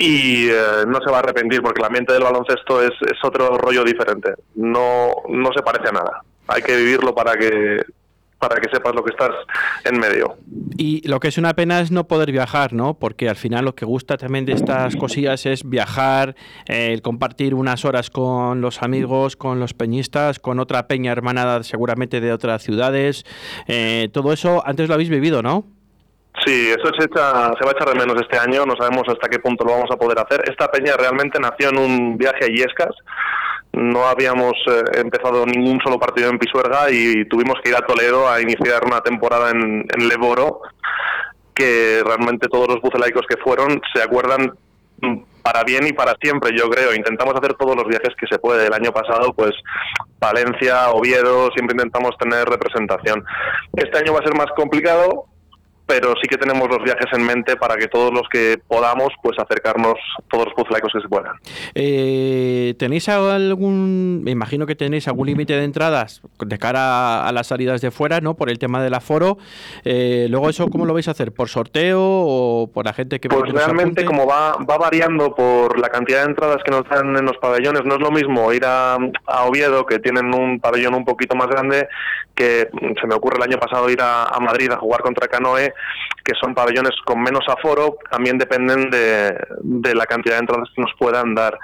y 0.01 0.49
eh, 0.49 0.83
no 0.87 0.99
se 0.99 1.11
va 1.11 1.17
a 1.17 1.19
arrepentir 1.19 1.61
porque 1.61 1.79
el 1.79 1.85
ambiente 1.85 2.13
del 2.13 2.23
baloncesto 2.23 2.81
es, 2.81 2.91
es 3.01 3.23
otro 3.23 3.57
rollo 3.57 3.83
diferente. 3.83 4.33
No, 4.55 5.11
no 5.29 5.49
se 5.55 5.61
parece 5.61 5.89
a 5.89 5.91
nada. 5.91 6.23
Hay 6.47 6.63
que 6.63 6.75
vivirlo 6.75 7.13
para 7.13 7.33
que 7.33 7.83
para 8.41 8.59
que 8.59 8.69
sepas 8.73 8.93
lo 8.95 9.03
que 9.03 9.11
estás 9.11 9.29
en 9.85 9.99
medio. 9.99 10.35
Y 10.77 11.07
lo 11.07 11.19
que 11.19 11.27
es 11.27 11.37
una 11.37 11.53
pena 11.53 11.79
es 11.79 11.91
no 11.91 12.07
poder 12.07 12.31
viajar, 12.31 12.73
¿no? 12.73 12.95
Porque 12.95 13.29
al 13.29 13.35
final 13.35 13.65
lo 13.65 13.75
que 13.75 13.85
gusta 13.85 14.17
también 14.17 14.45
de 14.45 14.53
estas 14.53 14.95
cosillas 14.95 15.45
es 15.45 15.63
viajar, 15.69 16.35
eh, 16.67 16.91
el 16.91 17.01
compartir 17.03 17.53
unas 17.53 17.85
horas 17.85 18.09
con 18.09 18.59
los 18.61 18.81
amigos, 18.81 19.35
con 19.35 19.59
los 19.59 19.73
peñistas, 19.75 20.39
con 20.39 20.59
otra 20.59 20.87
peña 20.87 21.11
hermanada 21.11 21.61
seguramente 21.63 22.19
de 22.19 22.33
otras 22.33 22.63
ciudades. 22.63 23.23
Eh, 23.67 24.09
todo 24.11 24.33
eso 24.33 24.63
antes 24.65 24.87
lo 24.87 24.95
habéis 24.95 25.09
vivido, 25.09 25.41
¿no? 25.43 25.65
Sí, 26.45 26.69
eso 26.69 26.89
se, 26.97 27.05
echa- 27.05 27.53
se 27.59 27.65
va 27.65 27.71
a 27.71 27.73
echar 27.73 27.89
de 27.89 27.99
menos 27.99 28.15
este 28.19 28.37
año, 28.39 28.65
no 28.65 28.75
sabemos 28.75 29.03
hasta 29.07 29.27
qué 29.29 29.37
punto 29.37 29.63
lo 29.65 29.73
vamos 29.73 29.91
a 29.91 29.97
poder 29.97 30.17
hacer. 30.17 30.41
Esta 30.49 30.71
peña 30.71 30.93
realmente 30.97 31.39
nació 31.39 31.69
en 31.69 31.77
un 31.77 32.17
viaje 32.17 32.45
a 32.45 32.47
Illescas, 32.47 32.95
no 33.73 34.05
habíamos 34.05 34.53
eh, 34.67 34.99
empezado 34.99 35.45
ningún 35.45 35.79
solo 35.81 35.99
partido 35.99 36.29
en 36.29 36.39
Pisuerga 36.39 36.91
y 36.91 37.25
tuvimos 37.25 37.55
que 37.63 37.69
ir 37.69 37.75
a 37.75 37.85
Toledo 37.85 38.29
a 38.29 38.41
iniciar 38.41 38.85
una 38.85 39.01
temporada 39.01 39.51
en, 39.51 39.85
en 39.95 40.07
Leboro, 40.07 40.61
que 41.53 42.01
realmente 42.05 42.47
todos 42.47 42.67
los 42.67 42.81
bucelaicos 42.81 43.25
que 43.27 43.37
fueron 43.37 43.81
se 43.93 44.01
acuerdan 44.01 44.53
para 45.41 45.63
bien 45.63 45.87
y 45.87 45.93
para 45.93 46.15
siempre, 46.21 46.55
yo 46.55 46.69
creo. 46.69 46.93
Intentamos 46.93 47.33
hacer 47.35 47.55
todos 47.55 47.75
los 47.75 47.87
viajes 47.87 48.15
que 48.19 48.27
se 48.27 48.39
puede. 48.39 48.67
El 48.67 48.73
año 48.73 48.91
pasado, 48.91 49.33
pues 49.33 49.51
Valencia, 50.19 50.91
Oviedo, 50.91 51.49
siempre 51.51 51.73
intentamos 51.73 52.15
tener 52.17 52.47
representación. 52.47 53.23
Este 53.75 53.97
año 53.97 54.13
va 54.13 54.19
a 54.19 54.23
ser 54.23 54.35
más 54.35 54.51
complicado, 54.55 55.25
pero 55.91 56.13
sí 56.21 56.27
que 56.29 56.37
tenemos 56.37 56.69
los 56.69 56.81
viajes 56.85 57.07
en 57.11 57.25
mente 57.25 57.57
para 57.57 57.75
que 57.75 57.89
todos 57.89 58.13
los 58.13 58.23
que 58.31 58.57
podamos, 58.65 59.09
pues 59.21 59.37
acercarnos 59.37 59.95
todos 60.29 60.45
los 60.45 60.53
puzlaicos 60.53 60.89
que 60.93 61.01
se 61.01 61.09
puedan. 61.09 61.35
Eh, 61.75 62.75
¿Tenéis 62.79 63.09
algún, 63.09 64.23
me 64.23 64.31
imagino 64.31 64.65
que 64.65 64.75
tenéis 64.75 65.09
algún 65.09 65.27
límite 65.27 65.51
de 65.51 65.65
entradas 65.65 66.21
de 66.39 66.57
cara 66.57 67.27
a 67.27 67.31
las 67.33 67.47
salidas 67.47 67.81
de 67.81 67.91
fuera, 67.91 68.21
¿no? 68.21 68.35
Por 68.35 68.49
el 68.49 68.57
tema 68.57 68.81
del 68.81 68.93
aforo. 68.93 69.37
Eh, 69.83 70.27
luego 70.29 70.49
eso, 70.49 70.69
¿cómo 70.69 70.85
lo 70.85 70.93
vais 70.93 71.09
a 71.09 71.11
hacer? 71.11 71.33
¿Por 71.33 71.49
sorteo 71.49 71.99
o 72.01 72.71
por 72.73 72.85
la 72.85 72.93
gente 72.93 73.19
que 73.19 73.27
Pues 73.27 73.51
realmente 73.51 74.05
como 74.05 74.25
va, 74.25 74.53
va 74.63 74.77
variando 74.77 75.35
por 75.35 75.77
la 75.77 75.89
cantidad 75.89 76.19
de 76.23 76.29
entradas 76.29 76.63
que 76.63 76.71
nos 76.71 76.87
dan 76.87 77.17
en 77.17 77.25
los 77.25 77.35
pabellones, 77.35 77.83
no 77.83 77.95
es 77.95 78.01
lo 78.01 78.11
mismo 78.11 78.53
ir 78.53 78.63
a, 78.65 78.95
a 79.25 79.43
Oviedo, 79.43 79.85
que 79.85 79.99
tienen 79.99 80.33
un 80.33 80.61
pabellón 80.61 80.95
un 80.95 81.03
poquito 81.03 81.35
más 81.35 81.47
grande, 81.47 81.89
que 82.33 82.69
mm, 82.71 82.93
se 83.01 83.07
me 83.07 83.15
ocurre 83.15 83.35
el 83.35 83.43
año 83.43 83.59
pasado 83.59 83.89
ir 83.89 84.01
a, 84.01 84.23
a 84.23 84.39
Madrid 84.39 84.71
a 84.71 84.77
jugar 84.77 85.01
contra 85.01 85.27
Canoe, 85.27 85.73
que 86.23 86.33
son 86.39 86.53
pabellones 86.53 86.93
con 87.05 87.21
menos 87.21 87.45
aforo, 87.47 87.97
también 88.09 88.37
dependen 88.37 88.89
de, 88.89 89.37
de 89.61 89.95
la 89.95 90.05
cantidad 90.05 90.35
de 90.35 90.41
entradas 90.41 90.69
que 90.75 90.81
nos 90.81 90.91
puedan 90.99 91.33
dar. 91.35 91.57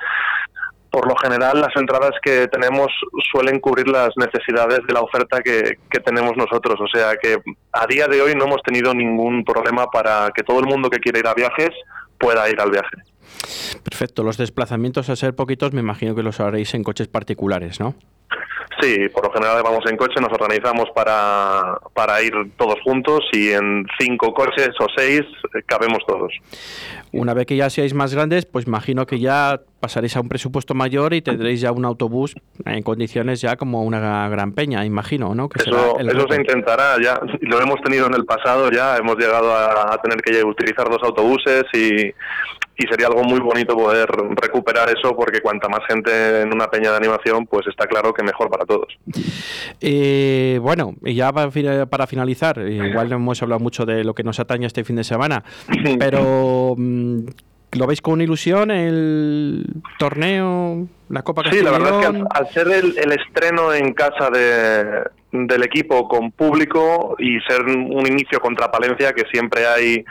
Por 0.90 1.08
lo 1.08 1.16
general, 1.18 1.60
las 1.60 1.76
entradas 1.76 2.12
que 2.24 2.48
tenemos 2.48 2.88
suelen 3.32 3.60
cubrir 3.60 3.88
las 3.88 4.10
necesidades 4.16 4.80
de 4.88 4.94
la 4.94 5.02
oferta 5.02 5.42
que, 5.42 5.78
que 5.90 6.00
tenemos 6.00 6.36
nosotros. 6.38 6.80
O 6.80 6.88
sea 6.88 7.16
que 7.22 7.38
a 7.74 7.86
día 7.88 8.08
de 8.08 8.22
hoy 8.22 8.34
no 8.36 8.46
hemos 8.46 8.64
tenido 8.64 8.94
ningún 8.94 9.44
problema 9.44 9.88
para 9.88 10.32
que 10.34 10.44
todo 10.44 10.60
el 10.60 10.66
mundo 10.66 10.90
que 10.90 11.00
quiera 11.00 11.20
ir 11.20 11.28
a 11.28 11.34
viajes 11.34 11.70
pueda 12.18 12.50
ir 12.50 12.60
al 12.60 12.72
viaje. 12.72 12.98
Perfecto. 13.84 14.24
Los 14.24 14.38
desplazamientos 14.38 15.10
a 15.10 15.16
ser 15.16 15.36
poquitos, 15.36 15.74
me 15.74 15.82
imagino 15.82 16.16
que 16.16 16.24
los 16.24 16.40
haréis 16.40 16.74
en 16.74 16.84
coches 16.84 17.08
particulares, 17.08 17.80
¿no? 17.80 17.96
Sí, 18.80 19.10
por 19.10 19.26
lo 19.26 19.32
general 19.32 19.64
vamos 19.64 19.84
en 19.90 19.98
coche, 19.98 20.22
nos 20.22 20.32
organizamos 20.32 20.86
para, 20.94 21.80
para 21.94 22.22
ir 22.22 22.34
todos 22.58 22.76
juntos 22.84 23.22
y 23.32 23.50
en 23.50 23.86
cinco 24.00 24.34
coches 24.34 24.70
o 24.80 24.86
seis 24.96 25.22
eh, 25.22 25.64
cabemos 25.66 26.00
todos. 26.08 26.32
Una 27.12 27.34
vez 27.34 27.48
que 27.48 27.56
ya 27.56 27.70
seáis 27.70 27.94
más 27.94 28.14
grandes, 28.14 28.46
pues 28.46 28.68
imagino 28.68 29.08
que 29.08 29.20
ya 29.20 29.62
pasaréis 29.80 30.16
a 30.18 30.22
un 30.22 30.30
presupuesto 30.30 30.74
mayor 30.74 31.14
y 31.14 31.22
tendréis 31.22 31.62
ya 31.62 31.72
un 31.72 31.86
autobús 31.86 32.36
en 32.66 32.82
condiciones 32.84 33.42
ya 33.42 33.56
como 33.56 33.84
una 33.84 34.28
gran 34.30 34.52
peña, 34.54 34.84
imagino, 34.86 35.36
¿no? 35.36 35.50
Que 35.50 35.62
Eso, 35.64 36.00
el 36.00 36.10
eso 36.10 36.26
se 36.30 36.36
intentará, 36.36 36.96
ya 37.02 37.20
lo 37.42 37.62
hemos 37.62 37.80
tenido 37.82 38.08
en 38.08 38.14
el 38.16 38.26
pasado, 38.26 38.72
ya 38.72 38.98
hemos 38.98 39.18
llegado 39.18 39.52
a, 39.54 39.94
a 39.94 40.02
tener 40.02 40.22
que 40.22 40.44
utilizar 40.44 40.90
dos 40.90 41.02
autobuses 41.04 41.64
y, 41.74 42.08
y 42.80 42.88
sería 42.90 43.08
algo 43.08 43.24
muy 43.24 43.40
bonito 43.40 43.76
poder 43.76 44.08
recuperar 44.42 44.90
eso 44.90 45.16
porque 45.16 45.42
cuanta 45.42 45.68
más 45.70 45.82
gente 45.88 46.42
en 46.42 46.54
una 46.54 46.68
peña 46.68 46.92
de 46.92 46.98
animación, 46.98 47.46
pues 47.46 47.68
está 47.68 47.86
claro 47.88 48.14
que 48.14 48.24
mejor 48.24 48.50
para 48.50 48.66
todos. 48.66 48.88
Eh, 49.82 50.60
bueno, 50.62 50.96
y 51.04 51.14
ya 51.16 51.32
para, 51.32 51.52
fina- 51.52 51.86
para 51.86 52.08
finalizar, 52.08 52.58
igual 52.68 53.10
no 53.10 53.16
hemos 53.18 53.42
hablado 53.42 53.60
mucho 53.60 53.86
de 53.86 54.04
lo 54.04 54.14
que 54.14 54.24
nos 54.24 54.40
atañe 54.40 54.66
este 54.66 54.84
fin 54.84 54.96
de 54.96 55.04
semana, 55.04 55.44
pero 56.00 56.74
mm, 56.78 57.20
¿lo 57.72 57.88
veis 57.88 58.02
con 58.02 58.22
ilusión 58.22 58.72
el 58.72 59.66
torneo, 60.00 60.88
la 61.10 61.22
Copa 61.24 61.44
Sí, 61.50 61.62
la 61.62 61.72
verdad 61.72 61.94
es 61.94 62.00
que 62.00 62.18
al, 62.18 62.28
al 62.30 62.50
ser 62.50 62.68
el, 62.68 62.98
el 62.98 63.12
estreno 63.12 63.74
en 63.74 63.94
casa 63.94 64.30
de, 64.30 65.04
del 65.32 65.64
equipo 65.64 66.08
con 66.08 66.32
público 66.32 67.16
y 67.20 67.40
ser 67.42 67.64
un 67.64 68.08
inicio 68.08 68.40
contra 68.40 68.72
Palencia, 68.72 69.14
que 69.14 69.24
siempre 69.32 69.68
hay 69.68 70.06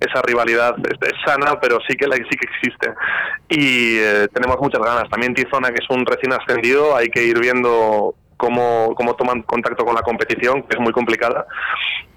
esa 0.00 0.22
rivalidad 0.22 0.76
es, 0.78 1.08
es 1.08 1.14
sana, 1.24 1.58
pero 1.60 1.78
sí 1.88 1.96
que 1.96 2.06
la, 2.06 2.16
sí 2.16 2.24
que 2.28 2.48
existe. 2.54 2.92
Y 3.48 3.98
eh, 3.98 4.28
tenemos 4.32 4.58
muchas 4.60 4.80
ganas. 4.80 5.08
También 5.10 5.34
Tizona, 5.34 5.70
que 5.70 5.82
es 5.82 5.90
un 5.90 6.04
recién 6.06 6.32
ascendido, 6.32 6.96
hay 6.96 7.08
que 7.08 7.24
ir 7.24 7.38
viendo 7.40 8.14
cómo, 8.36 8.94
cómo 8.94 9.14
toman 9.14 9.42
contacto 9.42 9.84
con 9.84 9.94
la 9.94 10.02
competición, 10.02 10.62
que 10.62 10.76
es 10.76 10.80
muy 10.80 10.92
complicada. 10.92 11.46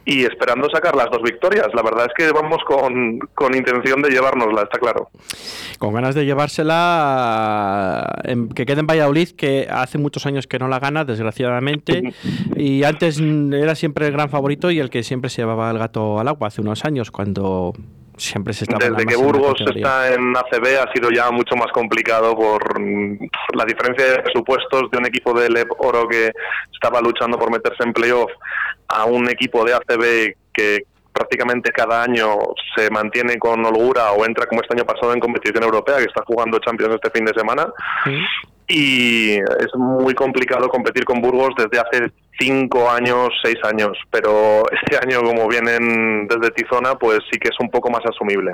Y 0.03 0.23
esperando 0.23 0.67
sacar 0.69 0.95
las 0.95 1.07
dos 1.11 1.21
victorias. 1.21 1.67
La 1.75 1.83
verdad 1.83 2.07
es 2.07 2.13
que 2.17 2.31
vamos 2.31 2.57
con, 2.65 3.19
con 3.35 3.55
intención 3.55 4.01
de 4.01 4.09
llevárnosla, 4.09 4.63
está 4.63 4.79
claro. 4.79 5.09
Con 5.77 5.93
ganas 5.93 6.15
de 6.15 6.25
llevársela, 6.25 8.19
en- 8.23 8.49
que 8.49 8.65
quede 8.65 8.79
en 8.79 8.87
Valladolid, 8.87 9.29
que 9.29 9.67
hace 9.69 9.97
muchos 9.97 10.25
años 10.25 10.47
que 10.47 10.59
no 10.59 10.67
la 10.67 10.79
gana, 10.79 11.05
desgraciadamente, 11.05 12.13
y 12.55 12.83
antes 12.83 13.19
era 13.19 13.75
siempre 13.75 14.07
el 14.07 14.13
gran 14.13 14.29
favorito 14.29 14.71
y 14.71 14.79
el 14.79 14.89
que 14.89 15.03
siempre 15.03 15.29
se 15.29 15.41
llevaba 15.43 15.69
el 15.71 15.77
gato 15.77 16.19
al 16.19 16.27
agua, 16.27 16.47
hace 16.47 16.61
unos 16.61 16.83
años, 16.85 17.11
cuando 17.11 17.73
siempre 18.21 18.53
se 18.53 18.65
la 18.71 18.77
Desde 18.77 19.05
que 19.05 19.15
Burgos 19.15 19.59
está 19.75 20.13
en 20.13 20.35
ACB 20.35 20.79
ha 20.79 20.91
sido 20.93 21.09
ya 21.09 21.31
mucho 21.31 21.55
más 21.55 21.71
complicado 21.71 22.35
por 22.35 22.79
mm, 22.79 23.17
la 23.55 23.65
diferencia 23.65 24.05
de 24.05 24.19
presupuestos 24.19 24.91
de 24.91 24.97
un 24.97 25.05
equipo 25.05 25.33
de 25.33 25.49
LEP 25.49 25.69
Oro 25.79 26.07
que 26.07 26.31
estaba 26.71 27.01
luchando 27.01 27.37
por 27.37 27.51
meterse 27.51 27.83
en 27.83 27.93
playoff 27.93 28.31
a 28.87 29.05
un 29.05 29.29
equipo 29.29 29.65
de 29.65 29.73
ACB 29.73 30.35
que 30.53 30.83
prácticamente 31.11 31.71
cada 31.71 32.03
año 32.03 32.37
se 32.75 32.89
mantiene 32.89 33.37
con 33.37 33.63
holgura 33.65 34.11
o 34.11 34.25
entra 34.25 34.45
como 34.45 34.61
este 34.61 34.75
año 34.75 34.85
pasado 34.85 35.13
en 35.13 35.19
competición 35.19 35.63
europea 35.63 35.97
que 35.97 36.05
está 36.05 36.23
jugando 36.25 36.59
Champions 36.59 36.95
este 36.95 37.09
fin 37.11 37.25
de 37.25 37.33
semana. 37.33 37.67
Y 38.67 39.35
es 39.35 39.75
muy 39.75 40.13
complicado 40.13 40.69
competir 40.69 41.03
con 41.03 41.21
Burgos 41.21 41.49
desde 41.57 41.79
hace 41.79 42.11
cinco 42.39 42.89
años, 42.89 43.29
seis 43.43 43.57
años, 43.63 43.97
pero 44.09 44.63
este 44.71 44.97
año 44.97 45.21
como 45.23 45.47
vienen 45.47 46.27
desde 46.27 46.51
Tizona, 46.51 46.95
pues 46.95 47.19
sí 47.29 47.37
que 47.37 47.49
es 47.49 47.59
un 47.59 47.69
poco 47.69 47.89
más 47.89 48.01
asumible. 48.05 48.53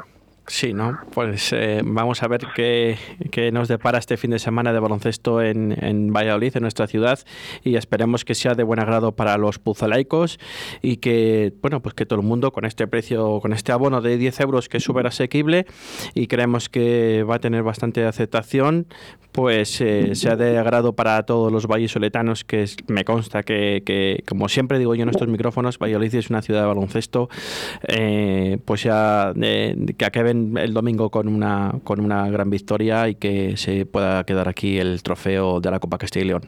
Sí, 0.49 0.73
¿no? 0.73 0.97
Pues 1.13 1.51
eh, 1.51 1.81
vamos 1.83 2.23
a 2.23 2.27
ver 2.29 2.39
qué, 2.55 2.97
qué 3.31 3.51
nos 3.51 3.67
depara 3.67 3.97
este 3.99 4.15
fin 4.15 4.31
de 4.31 4.39
semana 4.39 4.71
de 4.71 4.79
baloncesto 4.79 5.41
en, 5.41 5.75
en 5.83 6.13
Valladolid, 6.13 6.55
en 6.55 6.61
nuestra 6.61 6.87
ciudad, 6.87 7.19
y 7.65 7.75
esperemos 7.75 8.23
que 8.23 8.33
sea 8.33 8.55
de 8.55 8.63
buen 8.63 8.79
agrado 8.79 9.11
para 9.13 9.37
los 9.37 9.59
puzalaicos 9.59 10.39
y 10.81 10.97
que, 10.97 11.53
bueno, 11.61 11.81
pues 11.81 11.95
que 11.95 12.05
todo 12.05 12.21
el 12.21 12.25
mundo 12.25 12.53
con 12.53 12.63
este 12.63 12.87
precio, 12.87 13.41
con 13.41 13.51
este 13.51 13.73
abono 13.73 13.99
de 13.99 14.17
10 14.17 14.39
euros 14.39 14.69
que 14.69 14.77
es 14.77 14.83
súper 14.83 15.05
asequible 15.07 15.65
y 16.13 16.27
creemos 16.27 16.69
que 16.69 17.23
va 17.29 17.35
a 17.35 17.39
tener 17.39 17.63
bastante 17.63 18.05
aceptación, 18.05 18.87
pues 19.33 19.81
eh, 19.81 20.15
sea 20.15 20.37
de 20.37 20.57
agrado 20.57 20.93
para 20.95 21.21
todos 21.23 21.51
los 21.51 21.67
vallisoletanos, 21.67 22.45
que 22.45 22.63
es- 22.63 22.77
me 22.87 23.03
consta 23.03 23.43
que, 23.43 23.83
que, 23.85 24.23
como 24.25 24.47
siempre 24.47 24.79
digo 24.79 24.95
yo 24.95 25.03
en 25.03 25.09
estos 25.09 25.27
micrófonos, 25.27 25.77
Valladolid 25.77 26.15
es 26.15 26.29
una 26.29 26.41
ciudad 26.41 26.61
de 26.61 26.67
baloncesto, 26.67 27.29
eh, 27.87 28.59
pues 28.63 28.83
ya 28.83 29.33
eh, 29.41 29.75
que 29.97 30.05
acaben 30.05 30.36
el 30.57 30.73
domingo 30.73 31.09
con 31.09 31.27
una, 31.27 31.73
con 31.83 31.99
una 31.99 32.29
gran 32.29 32.49
victoria 32.49 33.07
y 33.09 33.15
que 33.15 33.57
se 33.57 33.85
pueda 33.85 34.23
quedar 34.23 34.47
aquí 34.47 34.79
el 34.79 35.03
trofeo 35.03 35.59
de 35.59 35.71
la 35.71 35.79
Copa 35.79 35.97
Castilla 35.97 36.25
y 36.25 36.27
León. 36.29 36.41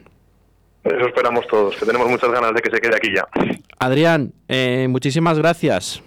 Eso 0.84 1.06
esperamos 1.06 1.46
todos, 1.48 1.76
que 1.76 1.84
tenemos 1.84 2.08
muchas 2.08 2.30
ganas 2.30 2.54
de 2.54 2.62
que 2.62 2.70
se 2.70 2.80
quede 2.80 2.96
aquí 2.96 3.08
ya. 3.14 3.26
Adrián, 3.78 4.32
eh, 4.48 4.86
muchísimas 4.88 5.38
gracias. 5.38 6.02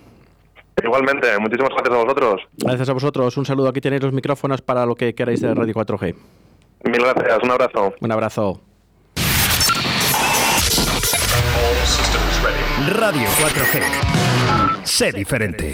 Igualmente, 0.81 1.27
muchísimas 1.39 1.69
gracias 1.69 1.93
a 1.93 2.03
vosotros. 2.03 2.41
Gracias 2.57 2.89
a 2.89 2.93
vosotros. 2.93 3.37
Un 3.37 3.45
saludo. 3.45 3.69
Aquí 3.69 3.81
tenéis 3.81 4.01
los 4.01 4.13
micrófonos 4.13 4.61
para 4.61 4.85
lo 4.85 4.95
que 4.95 5.13
queráis 5.13 5.41
de 5.41 5.53
Radio 5.53 5.73
4G. 5.73 6.15
Mil 6.85 7.01
gracias, 7.01 7.39
un 7.43 7.51
abrazo. 7.51 7.93
Un 8.01 8.11
abrazo. 8.11 8.61
Radio 12.89 13.27
4G. 13.39 14.83
Sé 14.83 15.11
diferente. 15.11 15.73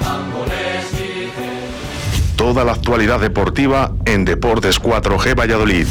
Toda 2.51 2.65
la 2.65 2.73
actualidad 2.73 3.21
deportiva 3.21 3.93
en 4.03 4.25
Deportes 4.25 4.81
4G 4.81 5.39
Valladolid. 5.39 5.87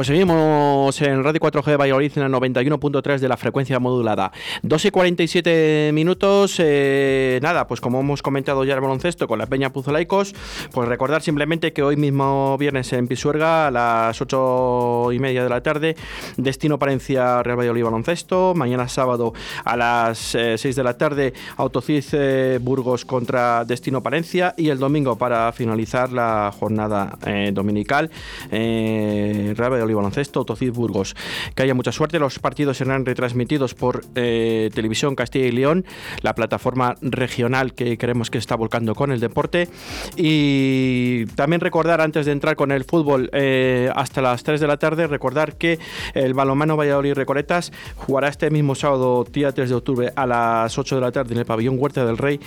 Pues 0.00 0.06
seguimos 0.06 0.98
en 1.02 1.22
Radio 1.22 1.40
4G 1.42 1.66
de 1.66 1.76
Valladolid 1.76 2.12
en 2.16 2.22
la 2.22 2.38
91.3 2.38 3.18
de 3.18 3.28
la 3.28 3.36
frecuencia 3.36 3.78
modulada. 3.80 4.32
2 4.62 4.86
y 4.86 4.90
47 4.90 5.90
minutos. 5.92 6.56
eh, 6.58 7.38
nada, 7.42 7.66
pues 7.66 7.82
como 7.82 8.00
hemos 8.00 8.22
comentado 8.22 8.64
ya 8.64 8.72
el 8.72 8.80
baloncesto 8.80 9.28
con 9.28 9.38
la 9.38 9.44
Peña 9.44 9.74
Puzolaicos, 9.74 10.34
pues 10.72 10.88
recordar 10.88 11.20
simplemente 11.20 11.74
que 11.74 11.82
hoy 11.82 11.96
mismo 11.96 12.56
viernes 12.56 12.90
en 12.94 13.08
Pisuerga 13.08 13.66
a 13.66 13.70
las 13.70 14.18
8 14.18 15.12
y 15.12 15.18
media 15.18 15.42
de 15.42 15.50
la 15.50 15.62
tarde, 15.62 15.96
Destino 16.38 16.78
Palencia 16.78 17.42
Real 17.42 17.58
Valladolid 17.58 17.84
Baloncesto. 17.84 18.54
Mañana 18.54 18.88
sábado 18.88 19.34
a 19.66 19.76
las 19.76 20.34
eh, 20.34 20.56
6 20.56 20.76
de 20.76 20.82
la 20.82 20.96
tarde, 20.96 21.34
Autocid 21.58 22.04
eh, 22.12 22.58
Burgos 22.58 23.04
contra 23.04 23.66
Destino 23.66 24.02
Palencia. 24.02 24.54
Y 24.56 24.70
el 24.70 24.78
domingo 24.78 25.16
para 25.16 25.52
finalizar 25.52 26.10
la 26.10 26.50
jornada 26.58 27.18
eh, 27.26 27.50
dominical, 27.52 28.10
eh, 28.50 29.52
Real 29.54 29.72
Valladolid 29.72 29.89
Baloncesto, 29.94 30.40
Autocid 30.40 30.72
Burgos. 30.72 31.14
Que 31.54 31.62
haya 31.62 31.74
mucha 31.74 31.92
suerte. 31.92 32.18
Los 32.18 32.38
partidos 32.38 32.78
serán 32.78 33.06
retransmitidos 33.06 33.74
por 33.74 34.02
eh, 34.14 34.70
Televisión 34.74 35.14
Castilla 35.14 35.46
y 35.46 35.52
León, 35.52 35.84
la 36.22 36.34
plataforma 36.34 36.94
regional 37.00 37.74
que 37.74 37.98
creemos 37.98 38.30
que 38.30 38.38
está 38.38 38.56
volcando 38.56 38.94
con 38.94 39.12
el 39.12 39.20
deporte. 39.20 39.68
Y 40.16 41.26
también 41.36 41.60
recordar, 41.60 42.00
antes 42.00 42.26
de 42.26 42.32
entrar 42.32 42.56
con 42.56 42.72
el 42.72 42.84
fútbol 42.84 43.30
eh, 43.32 43.90
hasta 43.94 44.22
las 44.22 44.42
3 44.42 44.60
de 44.60 44.66
la 44.66 44.76
tarde, 44.76 45.06
recordar 45.06 45.56
que 45.56 45.78
el 46.14 46.34
balonmano 46.34 46.76
Valladolid 46.76 47.14
Recoletas 47.14 47.72
jugará 47.96 48.28
este 48.28 48.50
mismo 48.50 48.74
sábado, 48.74 49.24
día 49.30 49.52
3 49.52 49.68
de 49.68 49.74
octubre, 49.74 50.12
a 50.14 50.26
las 50.26 50.78
8 50.78 50.94
de 50.94 51.00
la 51.00 51.12
tarde 51.12 51.34
en 51.34 51.40
el 51.40 51.46
pabellón 51.46 51.76
Huerta 51.78 52.04
del 52.04 52.18
Rey 52.18 52.40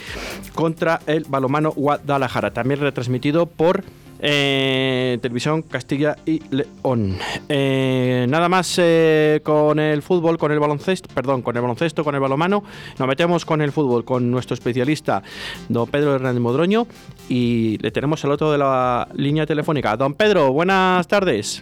contra 0.54 1.02
el 1.08 1.26
balonmano 1.28 1.72
Guadalajara. 1.72 2.52
También 2.52 2.80
retransmitido 2.80 3.46
por 3.46 3.84
eh, 4.26 5.20
Televisión 5.22 5.64
Castilla 5.64 6.16
y 6.26 6.42
León. 6.50 7.18
Eh, 7.50 8.26
nada 8.30 8.48
más 8.48 8.76
eh, 8.78 9.42
con 9.44 9.80
el 9.80 10.02
fútbol, 10.02 10.38
con 10.38 10.54
el 10.54 10.60
baloncesto, 10.60 11.10
perdón, 11.14 11.42
con 11.42 11.56
el 11.58 11.62
baloncesto, 11.62 12.06
con 12.06 12.16
el 12.16 12.22
balomano. 12.22 12.64
Nos 12.98 13.08
metemos 13.08 13.44
con 13.44 13.62
el 13.62 13.74
fútbol, 13.74 14.06
con 14.06 14.32
nuestro 14.32 14.54
especialista, 14.54 15.22
don 15.68 15.90
Pedro 15.90 16.16
Hernández 16.16 16.42
Modroño, 16.42 16.88
y 17.28 17.78
le 17.80 17.92
tenemos 17.92 18.24
al 18.24 18.32
otro 18.32 18.50
de 18.52 18.58
la 18.58 19.10
línea 19.14 19.46
telefónica. 19.46 19.98
Don 19.98 20.14
Pedro, 20.14 20.54
buenas 20.54 21.06
tardes. 21.08 21.62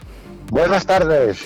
Buenas 0.51 0.85
tardes. 0.85 1.43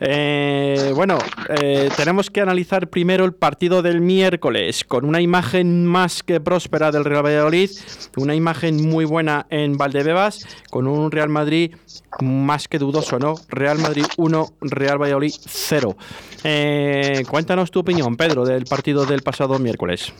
Eh, 0.00 0.92
bueno, 0.94 1.18
eh, 1.60 1.88
tenemos 1.96 2.30
que 2.30 2.40
analizar 2.40 2.88
primero 2.88 3.24
el 3.24 3.32
partido 3.32 3.82
del 3.82 4.00
miércoles 4.00 4.84
con 4.84 5.04
una 5.04 5.20
imagen 5.20 5.86
más 5.86 6.22
que 6.22 6.40
próspera 6.40 6.90
del 6.90 7.04
Real 7.04 7.24
Valladolid, 7.24 7.70
una 8.16 8.34
imagen 8.34 8.88
muy 8.88 9.04
buena 9.04 9.46
en 9.50 9.76
Valdebebas, 9.76 10.46
con 10.70 10.86
un 10.86 11.10
Real 11.10 11.28
Madrid 11.28 11.74
más 12.20 12.68
que 12.68 12.78
dudoso, 12.78 13.18
¿no? 13.18 13.34
Real 13.48 13.78
Madrid 13.78 14.06
1, 14.16 14.46
Real 14.60 15.00
Valladolid 15.00 15.34
0. 15.46 15.96
Eh, 16.44 17.22
cuéntanos 17.28 17.70
tu 17.70 17.80
opinión, 17.80 18.16
Pedro, 18.16 18.44
del 18.44 18.64
partido 18.64 19.06
del 19.06 19.22
pasado 19.22 19.58
miércoles. 19.58 20.12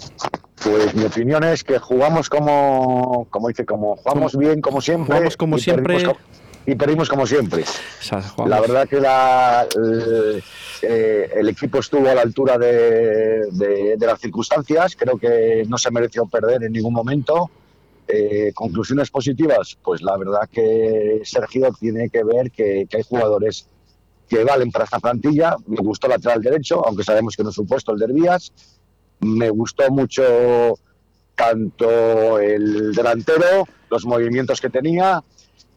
Pues 0.63 0.95
mi 0.95 1.05
opinión 1.05 1.45
es 1.45 1.63
que 1.63 1.79
jugamos 1.79 2.31
como, 2.31 3.27
como 3.31 3.49
dice, 3.49 3.67
como 3.67 3.97
jugamos 3.97 4.37
bien 4.37 4.61
como 4.61 4.81
siempre. 4.81 5.15
Jugamos 5.15 5.37
como 5.37 5.59
siempre. 5.59 6.05
Y 6.67 6.75
perdimos 6.75 7.09
como 7.09 7.27
siempre. 7.27 7.65
La 8.47 8.61
verdad 8.61 8.89
que 8.89 9.01
la, 9.01 9.65
eh, 9.67 10.41
eh, 10.83 11.31
el 11.37 11.49
equipo 11.49 11.79
estuvo 11.79 12.09
a 12.09 12.15
la 12.15 12.23
altura 12.23 12.57
de, 12.59 13.47
de- 13.51 13.97
de 13.97 14.07
las 14.07 14.21
circunstancias. 14.21 14.97
Creo 14.97 15.19
que 15.19 15.65
no 15.69 15.77
se 15.79 15.91
mereció 15.91 16.27
perder 16.27 16.63
en 16.65 16.73
ningún 16.73 16.95
momento. 16.95 17.51
Eh, 18.07 18.53
conclusiones 18.55 19.11
positivas, 19.11 19.79
pues 19.83 20.03
la 20.03 20.17
verdad 20.19 20.49
que 20.53 21.23
Sergio 21.25 21.73
tiene 21.79 22.11
que 22.11 22.23
ver 22.23 22.51
que, 22.51 22.87
que 22.89 22.99
hay 22.99 23.03
jugadores 23.03 23.67
que 24.29 24.45
valen 24.45 24.71
para 24.71 24.85
esta 24.85 24.99
plantilla. 24.99 25.57
Me 25.67 25.77
gustó 25.79 26.07
el 26.07 26.13
lateral 26.13 26.43
derecho, 26.43 26.87
aunque 26.87 27.03
sabemos 27.05 27.35
que 27.37 27.43
no 27.43 27.49
es 27.49 27.55
su 27.55 27.67
puesto 27.67 27.93
el 27.93 27.99
de 27.99 28.05
Herbías. 28.07 28.53
Me 29.21 29.49
gustó 29.49 29.91
mucho 29.91 30.79
tanto 31.35 32.39
el 32.39 32.93
delantero, 32.95 33.67
los 33.91 34.05
movimientos 34.07 34.61
que 34.61 34.71
tenía 34.71 35.23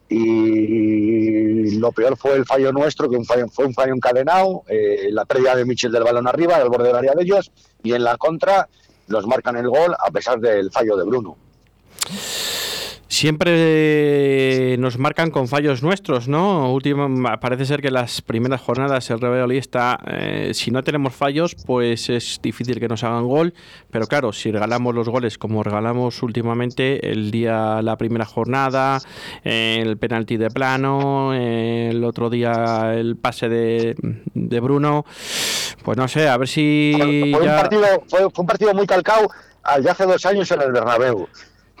y 0.08 1.76
lo 1.78 1.92
peor 1.92 2.16
fue 2.16 2.34
el 2.34 2.46
fallo 2.46 2.72
nuestro, 2.72 3.10
que 3.10 3.18
fue 3.24 3.66
un 3.66 3.74
fallo 3.74 3.94
encadenado, 3.94 4.64
eh, 4.68 5.08
la 5.10 5.24
pérdida 5.24 5.54
de 5.54 5.64
Michel 5.64 5.92
del 5.92 6.04
balón 6.04 6.26
arriba, 6.26 6.56
al 6.56 6.68
borde 6.68 6.88
del 6.88 6.96
área 6.96 7.12
de 7.14 7.22
ellos, 7.22 7.50
y 7.82 7.92
en 7.92 8.04
la 8.04 8.16
contra 8.16 8.68
nos 9.08 9.26
marcan 9.26 9.56
el 9.56 9.68
gol 9.68 9.94
a 9.98 10.10
pesar 10.10 10.38
del 10.40 10.70
fallo 10.70 10.96
de 10.96 11.04
Bruno. 11.04 11.36
Siempre 13.08 14.76
nos 14.78 14.98
marcan 14.98 15.30
con 15.30 15.48
fallos 15.48 15.82
nuestros, 15.82 16.28
¿no? 16.28 16.72
Último, 16.72 17.08
parece 17.40 17.64
ser 17.64 17.80
que 17.80 17.90
las 17.90 18.20
primeras 18.22 18.60
jornadas 18.60 19.08
el 19.10 19.20
Real 19.20 19.50
está, 19.52 19.98
eh, 20.06 20.50
si 20.54 20.70
no 20.70 20.84
tenemos 20.84 21.14
fallos, 21.14 21.54
pues 21.66 22.10
es 22.10 22.38
difícil 22.42 22.78
que 22.78 22.86
nos 22.86 23.04
hagan 23.04 23.26
gol, 23.26 23.54
pero 23.90 24.06
claro, 24.06 24.32
si 24.32 24.52
regalamos 24.52 24.94
los 24.94 25.08
goles 25.08 25.38
como 25.38 25.62
regalamos 25.62 26.22
últimamente 26.22 27.10
el 27.10 27.30
día, 27.30 27.80
la 27.82 27.96
primera 27.96 28.24
jornada, 28.26 29.00
eh, 29.42 29.78
el 29.80 29.96
penalti 29.96 30.36
de 30.36 30.50
plano, 30.50 31.32
eh, 31.34 31.88
el 31.90 32.04
otro 32.04 32.30
día 32.30 32.92
el 32.94 33.16
pase 33.16 33.48
de, 33.48 33.96
de 34.34 34.60
Bruno, 34.60 35.04
pues 35.82 35.96
no 35.96 36.06
sé, 36.08 36.28
a 36.28 36.36
ver 36.36 36.46
si 36.48 36.92
fue, 36.96 37.40
un 37.40 37.44
ya- 37.46 37.56
partido, 37.60 37.84
fue, 38.06 38.20
fue 38.20 38.42
un 38.42 38.46
partido 38.46 38.74
muy 38.74 38.86
calcado 38.86 39.28
al 39.62 39.82
de 39.82 39.90
hace 39.90 40.04
dos 40.04 40.24
años 40.26 40.50
en 40.52 40.60
el 40.62 40.72
Bernabéu 40.72 41.26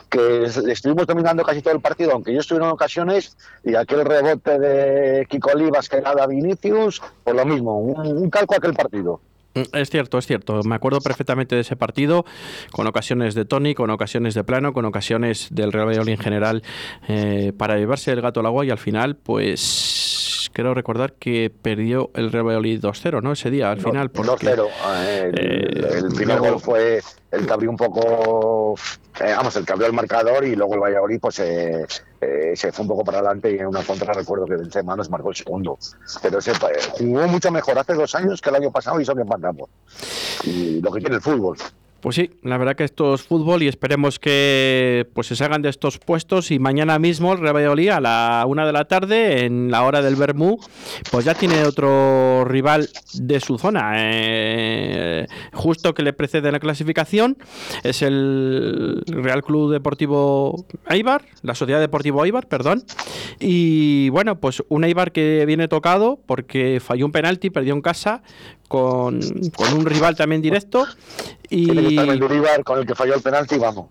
que 0.08 0.44
es- 0.44 0.56
estuvimos 0.56 1.06
dominando 1.06 1.42
casi 1.42 1.60
todo 1.62 1.74
el 1.74 1.80
partido, 1.80 2.12
aunque 2.12 2.32
yo 2.32 2.40
estuve 2.40 2.58
en 2.58 2.64
ocasiones 2.64 3.36
y 3.64 3.74
aquel 3.74 4.04
rebote 4.04 4.58
de 4.58 5.26
Kiko 5.28 5.50
Olivas 5.54 5.88
que 5.88 5.96
de 6.00 6.26
Vinicius, 6.28 7.00
pues 7.24 7.36
lo 7.36 7.44
mismo, 7.44 7.78
un, 7.78 8.30
calco 8.30 8.54
aquel 8.56 8.74
partido. 8.74 9.20
Mm, 9.54 9.62
Es 9.76 9.90
cierto, 9.90 10.18
es 10.18 10.26
cierto. 10.26 10.62
Me 10.64 10.74
acuerdo 10.74 11.00
perfectamente 11.00 11.54
de 11.54 11.62
ese 11.62 11.76
partido, 11.76 12.24
con 12.72 12.86
ocasiones 12.86 13.34
de 13.34 13.44
Tony, 13.44 13.74
con 13.74 13.90
ocasiones 13.90 14.34
de 14.34 14.44
plano, 14.44 14.72
con 14.72 14.84
ocasiones 14.84 15.48
del 15.50 15.72
Real 15.72 15.86
Valladolid 15.88 16.12
en 16.12 16.18
general, 16.18 16.62
eh, 17.08 17.52
para 17.56 17.76
llevarse 17.76 18.12
el 18.12 18.20
gato 18.20 18.40
al 18.40 18.46
agua 18.46 18.64
y 18.64 18.70
al 18.70 18.78
final, 18.78 19.16
pues 19.16 20.17
creo 20.62 20.74
recordar 20.74 21.12
que 21.12 21.52
perdió 21.62 22.10
el 22.14 22.32
Real 22.32 22.44
Valladolid 22.46 22.80
2-0, 22.80 23.22
¿no? 23.22 23.30
Ese 23.32 23.48
día, 23.50 23.70
al 23.70 23.80
final. 23.80 24.10
porque- 24.10 24.46
2-0. 24.48 24.66
eh, 24.96 25.30
el, 25.32 25.38
eh, 25.38 25.98
el 25.98 26.08
primer 26.14 26.38
luego- 26.38 26.54
gol 26.54 26.60
fue 26.60 27.00
el 27.30 27.46
que 27.46 27.52
abrió 27.52 27.70
un 27.70 27.76
poco, 27.76 28.74
eh, 29.20 29.32
vamos, 29.36 29.54
el 29.56 29.64
que 29.64 29.72
abrió 29.72 29.86
el 29.86 29.92
marcador 29.92 30.44
y 30.44 30.56
luego 30.56 30.74
el 30.74 30.80
Valladolid 30.80 31.20
pues 31.20 31.38
eh, 31.38 31.86
eh, 32.20 32.52
se 32.56 32.72
fue 32.72 32.82
un 32.82 32.88
poco 32.88 33.04
para 33.04 33.18
adelante 33.18 33.52
y 33.52 33.58
en 33.58 33.66
una 33.66 33.82
contra 33.84 34.12
recuerdo 34.12 34.46
que 34.46 34.56
Benzema 34.56 34.96
nos 34.96 35.08
marcó 35.10 35.30
el 35.30 35.36
segundo. 35.36 35.78
Pero 36.22 36.38
ese, 36.38 36.52
jugó 36.90 37.28
mucho 37.28 37.50
mejor 37.52 37.78
hace 37.78 37.94
dos 37.94 38.12
años 38.16 38.40
que 38.40 38.50
el 38.50 38.56
año 38.56 38.72
pasado 38.72 38.98
y 38.98 39.04
eso 39.04 39.14
que 39.14 39.22
empatamos. 39.22 39.68
Y 40.44 40.80
lo 40.80 40.90
que 40.90 41.00
tiene 41.00 41.16
el 41.16 41.22
fútbol. 41.22 41.56
Pues 42.00 42.14
sí, 42.14 42.30
la 42.44 42.58
verdad 42.58 42.76
que 42.76 42.84
esto 42.84 43.14
es 43.14 43.22
fútbol 43.22 43.64
y 43.64 43.66
esperemos 43.66 44.20
que 44.20 45.08
pues 45.14 45.26
se 45.26 45.34
salgan 45.34 45.62
de 45.62 45.68
estos 45.68 45.98
puestos 45.98 46.52
y 46.52 46.60
mañana 46.60 46.96
mismo 47.00 47.32
el 47.32 47.40
Real 47.40 47.56
a 47.90 48.00
la 48.00 48.44
una 48.46 48.64
de 48.64 48.72
la 48.72 48.84
tarde 48.84 49.44
en 49.44 49.72
la 49.72 49.82
hora 49.82 50.00
del 50.00 50.14
Bermú 50.14 50.58
pues 51.10 51.24
ya 51.24 51.34
tiene 51.34 51.64
otro 51.64 52.44
rival 52.44 52.88
de 53.14 53.40
su 53.40 53.58
zona 53.58 53.94
eh, 53.96 55.26
justo 55.52 55.92
que 55.92 56.04
le 56.04 56.12
precede 56.12 56.46
en 56.48 56.52
la 56.52 56.60
clasificación 56.60 57.36
es 57.82 58.02
el 58.02 59.02
Real 59.08 59.42
Club 59.42 59.72
Deportivo 59.72 60.66
Eibar, 60.88 61.24
la 61.42 61.56
Sociedad 61.56 61.80
Deportivo 61.80 62.24
Eibar, 62.24 62.46
perdón 62.46 62.84
y 63.40 64.08
bueno 64.10 64.38
pues 64.38 64.62
un 64.68 64.84
Eibar 64.84 65.10
que 65.10 65.44
viene 65.46 65.66
tocado 65.66 66.20
porque 66.26 66.80
falló 66.80 67.06
un 67.06 67.12
penalti, 67.12 67.50
perdió 67.50 67.74
en 67.74 67.80
casa 67.80 68.22
con, 68.68 69.18
con 69.56 69.72
un 69.72 69.84
rival 69.86 70.14
también 70.14 70.40
directo 70.42 70.86
Tiene 71.48 71.74
que 71.74 71.80
y 71.80 71.88
estar 71.96 72.06
Mendilibar 72.06 72.62
con 72.64 72.78
el 72.78 72.86
que 72.86 72.94
falló 72.94 73.14
el 73.14 73.22
penalti 73.22 73.56
vamos. 73.58 73.88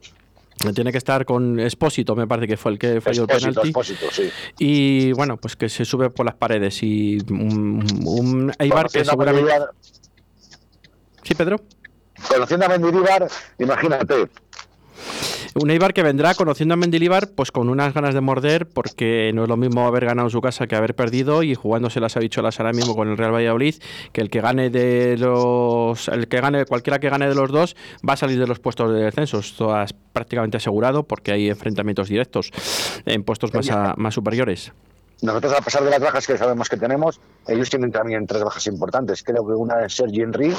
tiene 0.73 0.91
que 0.91 0.97
estar 0.99 1.25
con 1.25 1.59
Espósito, 1.59 2.15
me 2.15 2.27
parece 2.27 2.47
que 2.47 2.57
fue 2.57 2.71
el 2.73 2.79
que 2.79 3.01
falló 3.01 3.23
el 3.23 3.27
penalti. 3.27 3.59
Expósito, 3.69 4.05
sí. 4.11 4.29
Y 4.59 5.11
bueno, 5.13 5.37
pues 5.37 5.55
que 5.55 5.67
se 5.69 5.83
sube 5.85 6.09
por 6.09 6.25
las 6.25 6.35
paredes 6.35 6.81
y 6.83 7.17
un, 7.29 7.83
un 8.05 8.53
Eibar 8.59 8.87
que 8.89 9.03
seguramente... 9.03 9.51
Mendilibar- 9.51 9.69
Sí, 11.23 11.33
Pedro. 11.35 11.57
Conociendo 12.29 12.65
a 12.65 12.69
Mendilibar, 12.69 13.27
imagínate, 13.59 14.27
Un 15.55 15.69
Eibar 15.71 15.93
que 15.93 16.03
vendrá 16.03 16.33
conociendo 16.35 16.73
a 16.73 16.77
Mendilibar 16.77 17.29
pues 17.35 17.51
con 17.51 17.69
unas 17.69 17.93
ganas 17.93 18.13
de 18.13 18.21
morder 18.21 18.67
porque 18.67 19.31
no 19.33 19.43
es 19.43 19.49
lo 19.49 19.57
mismo 19.57 19.87
haber 19.87 20.05
ganado 20.05 20.27
en 20.27 20.31
su 20.31 20.41
casa 20.41 20.67
que 20.67 20.75
haber 20.75 20.95
perdido 20.95 21.43
y 21.43 21.55
jugándose 21.55 21.99
las 21.99 22.15
habichuelas 22.17 22.59
ahora 22.59 22.73
mismo 22.73 22.95
con 22.95 23.07
el 23.09 23.17
Real 23.17 23.33
Valladolid 23.33 23.75
que 24.11 24.21
el 24.21 24.29
que 24.29 24.41
gane 24.41 24.69
de 24.69 25.17
los 25.17 26.07
el 26.09 26.27
que 26.27 26.41
gane 26.41 26.65
cualquiera 26.65 26.99
que 26.99 27.09
gane 27.09 27.27
de 27.27 27.35
los 27.35 27.51
dos 27.51 27.75
va 28.07 28.13
a 28.13 28.17
salir 28.17 28.39
de 28.39 28.47
los 28.47 28.59
puestos 28.59 28.91
de 28.93 29.01
descenso. 29.03 29.39
Esto 29.39 29.79
es 29.81 29.93
prácticamente 29.93 30.57
asegurado 30.57 31.03
porque 31.03 31.31
hay 31.31 31.49
enfrentamientos 31.49 32.09
directos 32.09 32.51
en 33.05 33.23
puestos 33.23 33.53
más, 33.53 33.69
a- 33.69 33.93
más 33.97 34.13
superiores 34.13 34.71
nosotros, 35.21 35.53
a 35.53 35.61
pesar 35.61 35.83
de 35.83 35.89
las 35.89 35.99
bajas 35.99 36.27
que 36.27 36.37
sabemos 36.37 36.69
que 36.69 36.77
tenemos, 36.77 37.19
ellos 37.47 37.69
tienen 37.69 37.91
también 37.91 38.27
tres 38.27 38.43
bajas 38.43 38.67
importantes. 38.67 39.23
Creo 39.23 39.45
que 39.47 39.53
una 39.53 39.85
es 39.85 39.95
Sergi 39.95 40.21
Henry 40.21 40.53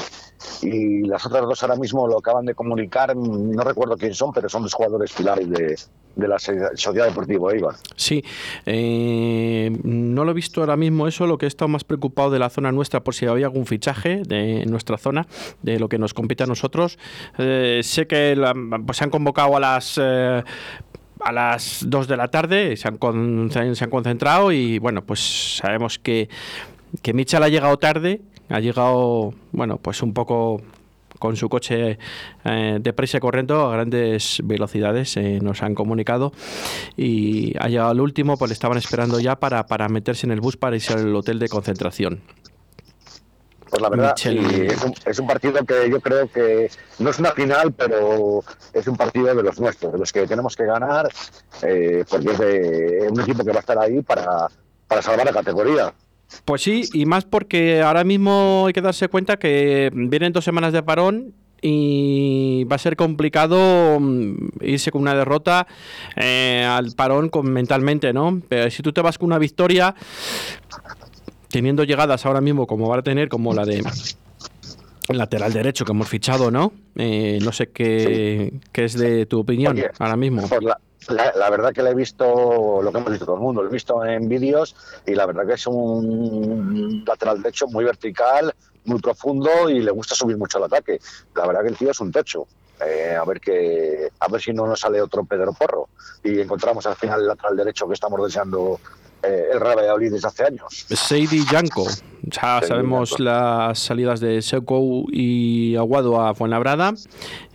y 0.61 1.07
las 1.07 1.25
otras 1.25 1.43
dos 1.43 1.63
ahora 1.63 1.75
mismo 1.77 2.07
lo 2.07 2.17
acaban 2.19 2.45
de 2.45 2.53
comunicar. 2.55 3.15
No 3.15 3.63
recuerdo 3.63 3.95
quién 3.97 4.13
son, 4.13 4.33
pero 4.33 4.49
son 4.49 4.63
dos 4.63 4.73
jugadores 4.73 5.13
pilares 5.13 5.49
de, 5.49 5.77
de 6.15 6.27
la 6.27 6.37
Sociedad 6.39 7.05
Deportiva 7.05 7.53
Eibar. 7.53 7.75
Sí, 7.95 8.21
eh, 8.65 9.71
no 9.83 10.25
lo 10.25 10.31
he 10.31 10.33
visto 10.33 10.59
ahora 10.59 10.75
mismo 10.75 11.07
eso, 11.07 11.25
lo 11.25 11.37
que 11.37 11.45
he 11.45 11.47
estado 11.47 11.69
más 11.69 11.83
preocupado 11.85 12.29
de 12.29 12.39
la 12.39 12.49
zona 12.49 12.71
nuestra 12.71 13.01
por 13.01 13.15
si 13.15 13.25
había 13.27 13.45
algún 13.45 13.65
fichaje 13.65 14.23
de 14.27 14.65
nuestra 14.65 14.97
zona, 14.97 15.25
de 15.61 15.79
lo 15.79 15.87
que 15.87 15.97
nos 15.97 16.13
compete 16.13 16.43
a 16.43 16.47
nosotros. 16.47 16.97
Eh, 17.37 17.79
sé 17.83 18.07
que 18.07 18.35
la- 18.35 18.53
pues 18.85 18.97
se 18.97 19.05
han 19.05 19.09
convocado 19.09 19.55
a 19.55 19.59
las... 19.61 19.97
eh, 20.01 20.43
a 21.19 21.31
las 21.31 21.83
2 21.87 22.07
de 22.07 22.17
la 22.17 22.29
tarde 22.29 22.75
se 22.77 22.87
han, 22.87 22.97
con- 22.97 23.49
se 23.51 23.59
han- 23.59 23.89
concentrado 23.89 24.51
y 24.51 24.79
bueno, 24.79 25.03
pues 25.03 25.57
sabemos 25.57 25.99
que, 25.99 26.29
que 27.01 27.13
Mitchell 27.13 27.43
ha 27.43 27.49
llegado 27.49 27.77
tarde, 27.77 28.21
ha 28.49 28.59
llegado, 28.59 29.33
bueno, 29.51 29.77
pues 29.77 30.01
un 30.01 30.13
poco 30.13 30.61
con 31.19 31.35
su 31.35 31.49
coche 31.49 31.97
eh, 32.45 32.77
deprisa 32.81 33.17
y 33.17 33.19
corriendo 33.19 33.67
a 33.69 33.73
grandes 33.73 34.39
velocidades, 34.45 35.17
eh, 35.17 35.39
nos 35.41 35.61
han 35.63 35.75
comunicado 35.75 36.31
y 36.95 37.53
ha 37.59 37.67
llegado 37.67 37.91
el 37.91 37.99
último, 37.99 38.37
pues 38.37 38.49
le 38.49 38.53
estaban 38.53 38.77
esperando 38.77 39.19
ya 39.19 39.35
para, 39.37 39.65
para 39.65 39.89
meterse 39.89 40.25
en 40.25 40.31
el 40.31 40.39
bus 40.39 40.55
para 40.55 40.77
irse 40.77 40.93
al 40.93 41.13
hotel 41.13 41.39
de 41.39 41.49
concentración. 41.49 42.21
Pues 43.69 43.81
la 43.81 43.89
verdad, 43.89 44.15
un, 44.25 44.93
es 45.05 45.19
un 45.19 45.27
partido 45.27 45.63
que 45.65 45.89
yo 45.89 45.99
creo 45.99 46.27
que 46.27 46.71
no 46.99 47.09
es 47.09 47.19
una 47.19 47.31
final, 47.31 47.71
pero 47.73 48.43
es 48.73 48.87
un 48.87 48.97
partido 48.97 49.33
de 49.35 49.43
los 49.43 49.59
nuestros, 49.59 49.93
de 49.93 49.99
los 49.99 50.11
que 50.11 50.25
tenemos 50.25 50.55
que 50.55 50.65
ganar, 50.65 51.07
eh, 51.61 52.03
porque 52.09 52.31
es 52.31 52.39
de 52.39 53.07
un 53.11 53.21
equipo 53.21 53.43
que 53.43 53.51
va 53.51 53.57
a 53.57 53.59
estar 53.59 53.77
ahí 53.77 54.01
para, 54.01 54.47
para 54.87 55.01
salvar 55.01 55.25
la 55.25 55.33
categoría. 55.33 55.93
Pues 56.45 56.61
sí, 56.61 56.87
y 56.93 57.05
más 57.05 57.25
porque 57.25 57.81
ahora 57.81 58.03
mismo 58.03 58.65
hay 58.67 58.73
que 58.73 58.81
darse 58.81 59.07
cuenta 59.07 59.37
que 59.37 59.91
vienen 59.93 60.33
dos 60.33 60.45
semanas 60.45 60.73
de 60.73 60.83
parón 60.83 61.33
y 61.61 62.63
va 62.65 62.75
a 62.75 62.79
ser 62.79 62.95
complicado 62.95 63.99
mm, 63.99 64.49
irse 64.61 64.91
con 64.91 65.01
una 65.01 65.13
derrota 65.13 65.67
eh, 66.15 66.65
al 66.67 66.93
parón 66.93 67.29
con, 67.29 67.51
mentalmente, 67.51 68.13
¿no? 68.13 68.41
Pero 68.47 68.69
si 68.69 68.83
tú 68.83 68.93
te 68.93 69.01
vas 69.01 69.17
con 69.17 69.27
una 69.27 69.37
victoria, 69.37 69.95
teniendo 71.49 71.83
llegadas 71.83 72.25
ahora 72.25 72.41
mismo 72.41 72.67
como 72.67 72.87
va 72.89 72.97
a 72.97 73.01
tener, 73.01 73.29
como 73.29 73.53
la 73.53 73.65
de 73.65 73.83
el 75.09 75.17
lateral 75.17 75.51
derecho 75.51 75.85
que 75.85 75.91
hemos 75.91 76.07
fichado, 76.07 76.51
¿no? 76.51 76.71
Eh, 76.95 77.39
no 77.41 77.51
sé 77.51 77.69
qué, 77.69 78.53
qué 78.71 78.85
es 78.85 78.93
de 78.93 79.25
tu 79.25 79.39
opinión 79.39 79.73
Oye, 79.75 79.89
ahora 79.97 80.15
mismo. 80.15 80.47
Pues 80.47 80.61
la, 80.61 80.79
la- 81.09 81.33
la 81.35 81.49
verdad 81.49 81.73
que 81.73 81.81
le 81.81 81.89
he 81.91 81.95
visto 81.95 82.81
lo 82.83 82.91
que 82.91 82.97
hemos 82.99 83.09
visto 83.09 83.25
todo 83.25 83.35
el 83.37 83.41
mundo, 83.41 83.63
lo 83.63 83.69
he 83.69 83.73
visto 83.73 84.05
en 84.05 84.29
vídeos 84.29 84.75
y 85.07 85.15
la 85.15 85.25
verdad 85.25 85.47
que 85.47 85.53
es 85.53 85.65
un 85.67 87.03
lateral 87.07 87.41
derecho 87.41 87.67
muy 87.67 87.85
vertical, 87.85 88.53
muy 88.85 88.99
profundo 88.99 89.69
y 89.69 89.79
le 89.79 89.89
gusta 89.91 90.13
subir 90.13 90.37
mucho 90.37 90.59
al 90.59 90.65
ataque. 90.65 90.99
La 91.35 91.47
verdad 91.47 91.61
que 91.63 91.69
el 91.69 91.77
tío 91.77 91.89
es 91.89 91.99
un 91.99 92.11
techo. 92.11 92.45
Eh, 92.85 93.13
a 93.19 93.25
ver 93.25 93.41
que 93.41 94.07
a 94.19 94.27
ver 94.29 94.39
si 94.41 94.53
no 94.53 94.65
nos 94.67 94.79
sale 94.79 95.01
otro 95.01 95.25
Pedro 95.25 95.51
Porro 95.53 95.89
y 96.23 96.39
encontramos 96.39 96.85
al 96.85 96.95
final 96.95 97.19
el 97.21 97.27
lateral 97.27 97.57
derecho 97.57 97.87
que 97.87 97.93
estamos 97.95 98.23
deseando 98.23 98.79
eh, 99.23 99.49
el 99.53 99.59
Real 99.59 99.77
Valladolid 99.77 100.11
desde 100.11 100.27
hace 100.27 100.43
años. 100.45 100.85
Seidi 100.87 101.43
Yanko. 101.51 101.87
Ya 102.23 102.61
sabemos 102.61 103.11
Yanko. 103.11 103.23
las 103.23 103.79
salidas 103.79 104.19
de 104.19 104.41
Seco 104.41 105.05
y 105.11 105.75
Aguado 105.75 106.21
a 106.21 106.35
Fuenlabrada. 106.35 106.93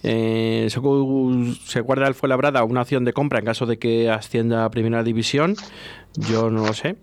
Eh, 0.03 0.66
Sekou 0.70 1.55
se 1.64 1.81
guarda 1.81 2.07
el 2.07 2.14
Fuenlabrada 2.14 2.64
una 2.64 2.83
opción 2.83 3.05
de 3.05 3.12
compra 3.12 3.38
en 3.38 3.44
caso 3.44 3.66
de 3.66 3.79
que 3.79 4.11
ascienda 4.11 4.64
a 4.64 4.70
Primera 4.70 5.03
División. 5.03 5.57
Yo 6.16 6.50
no 6.50 6.66
lo 6.66 6.72
sé 6.72 6.96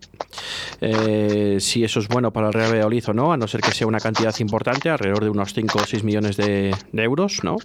eh, 0.79 1.57
si 1.59 1.83
eso 1.83 1.99
es 1.99 2.07
bueno 2.07 2.31
para 2.31 2.47
el 2.47 2.53
Real 2.53 2.71
Valladolid 2.71 3.09
o 3.09 3.13
no, 3.13 3.33
a 3.33 3.37
no 3.37 3.47
ser 3.47 3.61
que 3.61 3.71
sea 3.71 3.87
una 3.87 3.99
cantidad 3.99 4.33
importante, 4.39 4.89
alrededor 4.89 5.23
de 5.23 5.29
unos 5.29 5.53
5 5.53 5.79
o 5.79 5.85
6 5.85 6.03
millones 6.03 6.37
de, 6.37 6.73
de 6.91 7.03
euros, 7.03 7.43
¿no? 7.43 7.57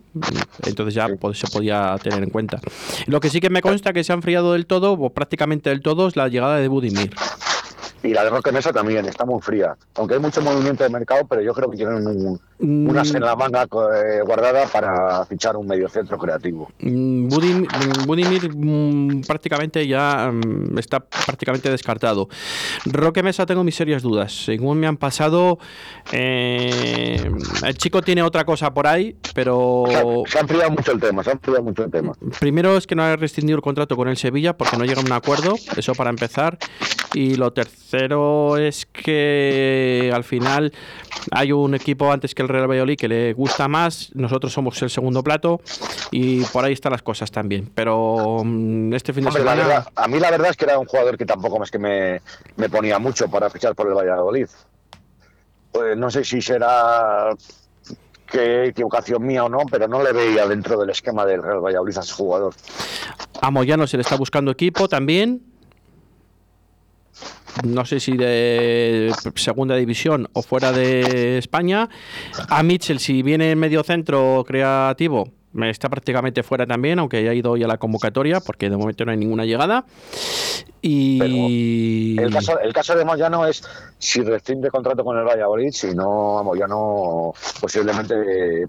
Entonces 0.67 0.95
ya 0.95 1.09
pues, 1.09 1.39
se 1.39 1.47
podía 1.47 1.97
tener 2.03 2.23
en 2.23 2.31
cuenta. 2.31 2.61
Lo 3.07 3.21
que 3.21 3.31
sí 3.31 3.41
que 3.41 3.51
me 3.51 3.63
consta 3.63 3.93
que 3.93 4.05
se 4.05 4.13
ha 4.13 4.17
enfriado 4.17 4.53
del 4.53 4.67
todo, 4.67 4.93
o 4.93 5.11
prácticamente 5.11 5.71
del 5.71 5.81
todo, 5.81 6.09
es 6.09 6.17
la 6.17 6.29
llegada 6.29 6.57
de 6.57 6.69
Budimir. 6.69 7.15
Y 8.03 8.11
la 8.13 8.23
de 8.25 8.31
Roque 8.31 8.53
Mesa 8.53 8.73
también 8.73 9.05
está 9.07 9.25
muy 9.25 9.41
fría. 9.43 9.75
Aunque 9.97 10.15
hay 10.15 10.21
mucho 10.21 10.41
movimiento 10.41 10.85
de 10.85 10.91
mercado, 10.91 11.23
pero 11.29 11.43
yo 11.43 11.53
creo 11.55 11.71
que 11.71 11.77
tienen 11.79 12.07
un, 12.07 12.41
unas 12.89 13.13
en 13.15 13.23
la 13.23 13.35
manga 13.35 13.65
eh, 13.65 14.21
guardada 14.25 14.67
para 14.67 15.25
fichar 15.27 15.57
un 15.57 15.67
mediocentro 15.67 16.17
creativo. 16.17 16.71
Mm, 16.81 17.29
Budim- 17.29 17.67
mm, 17.67 18.07
Budimir 18.07 18.55
mm, 18.55 19.23
prácticamente 19.23 19.87
ya 19.89 20.31
mm, 20.33 20.79
está 20.79 21.01
prácticamente 21.01 21.71
descartado. 21.71 22.29
Roque 22.85 23.23
Mesa 23.23 23.45
tengo 23.47 23.65
mis 23.65 23.75
serias 23.75 24.03
dudas. 24.03 24.33
Según 24.45 24.79
me 24.79 24.87
han 24.87 24.99
pasado, 24.99 25.59
eh, 26.13 27.31
el 27.65 27.75
chico 27.79 28.03
tiene 28.03 28.23
otra 28.23 28.45
cosa 28.45 28.73
por 28.73 28.87
ahí, 28.87 29.17
pero 29.35 29.85
Se 29.89 29.97
ha, 29.97 30.03
se 30.31 30.39
ha 30.39 30.41
enfriado 30.43 30.71
mucho 30.71 30.93
el 30.93 31.01
tema, 31.01 31.25
se 31.25 31.31
ha 31.31 31.33
enfriado 31.33 31.63
mucho 31.63 31.85
el 31.85 31.91
tema. 31.91 32.13
primero 32.41 32.77
es 32.77 32.87
que 32.87 32.95
no 32.95 33.03
ha 33.03 33.17
rescindido 33.17 33.57
el 33.57 33.63
contrato 33.63 33.97
con 33.97 34.09
el 34.09 34.17
Sevilla 34.17 34.57
porque 34.57 34.77
no 34.77 34.85
llega 34.85 35.01
a 35.01 35.05
un 35.05 35.13
acuerdo, 35.13 35.55
eso 35.77 35.93
para 35.95 36.11
empezar. 36.11 36.59
Y 37.17 37.37
lo 37.37 37.51
tercero 37.51 38.59
es 38.59 38.85
que 38.85 40.13
al 40.15 40.23
final 40.23 40.71
hay 41.31 41.51
un 41.51 41.75
equipo 41.75 42.13
antes 42.13 42.35
que 42.35 42.43
el 42.43 42.49
Real 42.49 42.69
Valladolid 42.71 42.99
que 42.99 43.09
le 43.09 43.33
gusta 43.33 43.69
más, 43.69 44.11
nosotros 44.15 44.53
somos 44.53 44.83
el 44.83 44.91
segundo 44.91 45.25
plato 45.25 45.63
y 46.11 46.45
por 46.45 46.65
ahí 46.67 46.75
están 46.75 46.93
las 46.93 47.01
cosas 47.01 47.31
también. 47.31 47.71
Pero 47.75 48.43
mm, 48.45 48.93
este 48.93 49.15
fin 49.15 49.25
de 49.25 49.29
Hombre, 49.29 49.43
semana... 49.45 49.63
verdad- 49.67 49.89
a 49.97 50.09
mí 50.09 50.21
la 50.21 50.31
verdad 50.31 50.51
es 50.51 50.57
que 50.59 50.67
era 50.67 50.79
un 50.79 50.85
jugador 50.85 51.17
que 51.17 51.25
tampoco 51.25 51.63
es 51.65 51.71
que 51.71 51.79
me, 51.79 52.21
me 52.57 52.69
ponía 52.69 52.99
mucho 52.99 53.29
para 53.31 53.49
fichar 53.49 53.75
por 53.75 53.87
el 53.89 53.95
Valladolid. 53.95 54.49
Pues 55.73 55.97
no 55.97 56.11
sé 56.11 56.23
si 56.23 56.43
será 56.43 57.31
qué 58.31 58.67
equivocación 58.67 59.25
mía 59.25 59.45
o 59.45 59.49
no, 59.49 59.61
pero 59.71 59.89
no 59.89 60.03
le 60.03 60.13
veía 60.13 60.47
dentro 60.47 60.79
del 60.79 60.91
esquema 60.91 61.25
del 61.25 61.43
Real 61.43 61.61
Valladolid 61.65 61.97
a 61.97 62.01
ese 62.01 62.13
jugador. 62.13 62.53
A 63.41 63.51
Moyano 63.51 63.87
se 63.87 63.97
le 63.97 64.03
está 64.03 64.17
buscando 64.17 64.51
equipo 64.51 64.87
también. 64.87 65.41
No 67.65 67.85
sé 67.85 68.01
si 68.01 68.17
de 68.17 69.13
segunda 69.35 69.77
división 69.77 70.29
o 70.33 70.43
fuera 70.43 70.73
de 70.73 71.39
España. 71.39 71.89
A 72.49 72.63
Mitchell, 72.63 72.99
si 72.99 73.23
viene 73.23 73.53
en 73.53 73.59
medio 73.59 73.83
centro 73.83 74.45
creativo, 74.47 75.29
está 75.65 75.89
prácticamente 75.89 76.43
fuera 76.43 76.67
también, 76.67 76.99
aunque 76.99 77.19
haya 77.19 77.33
ido 77.33 77.53
hoy 77.53 77.65
a 77.65 77.67
la 77.67 77.79
convocatoria, 77.79 78.41
porque 78.41 78.69
de 78.69 78.77
momento 78.77 79.05
no 79.05 79.13
hay 79.13 79.17
ninguna 79.17 79.45
llegada. 79.45 79.87
Y 80.83 82.17
El 82.21 82.33
caso, 82.33 82.61
el 82.61 82.73
caso 82.73 82.95
de 82.95 83.05
Moyano 83.05 83.47
es 83.47 83.63
si 83.99 84.23
rescinde 84.23 84.71
contrato 84.71 85.05
con 85.05 85.17
el 85.17 85.25
Valladolid, 85.25 85.73
si 85.73 85.95
no, 85.95 86.43
Moyano 86.45 87.33
posiblemente 87.61 88.15
eh, 88.63 88.67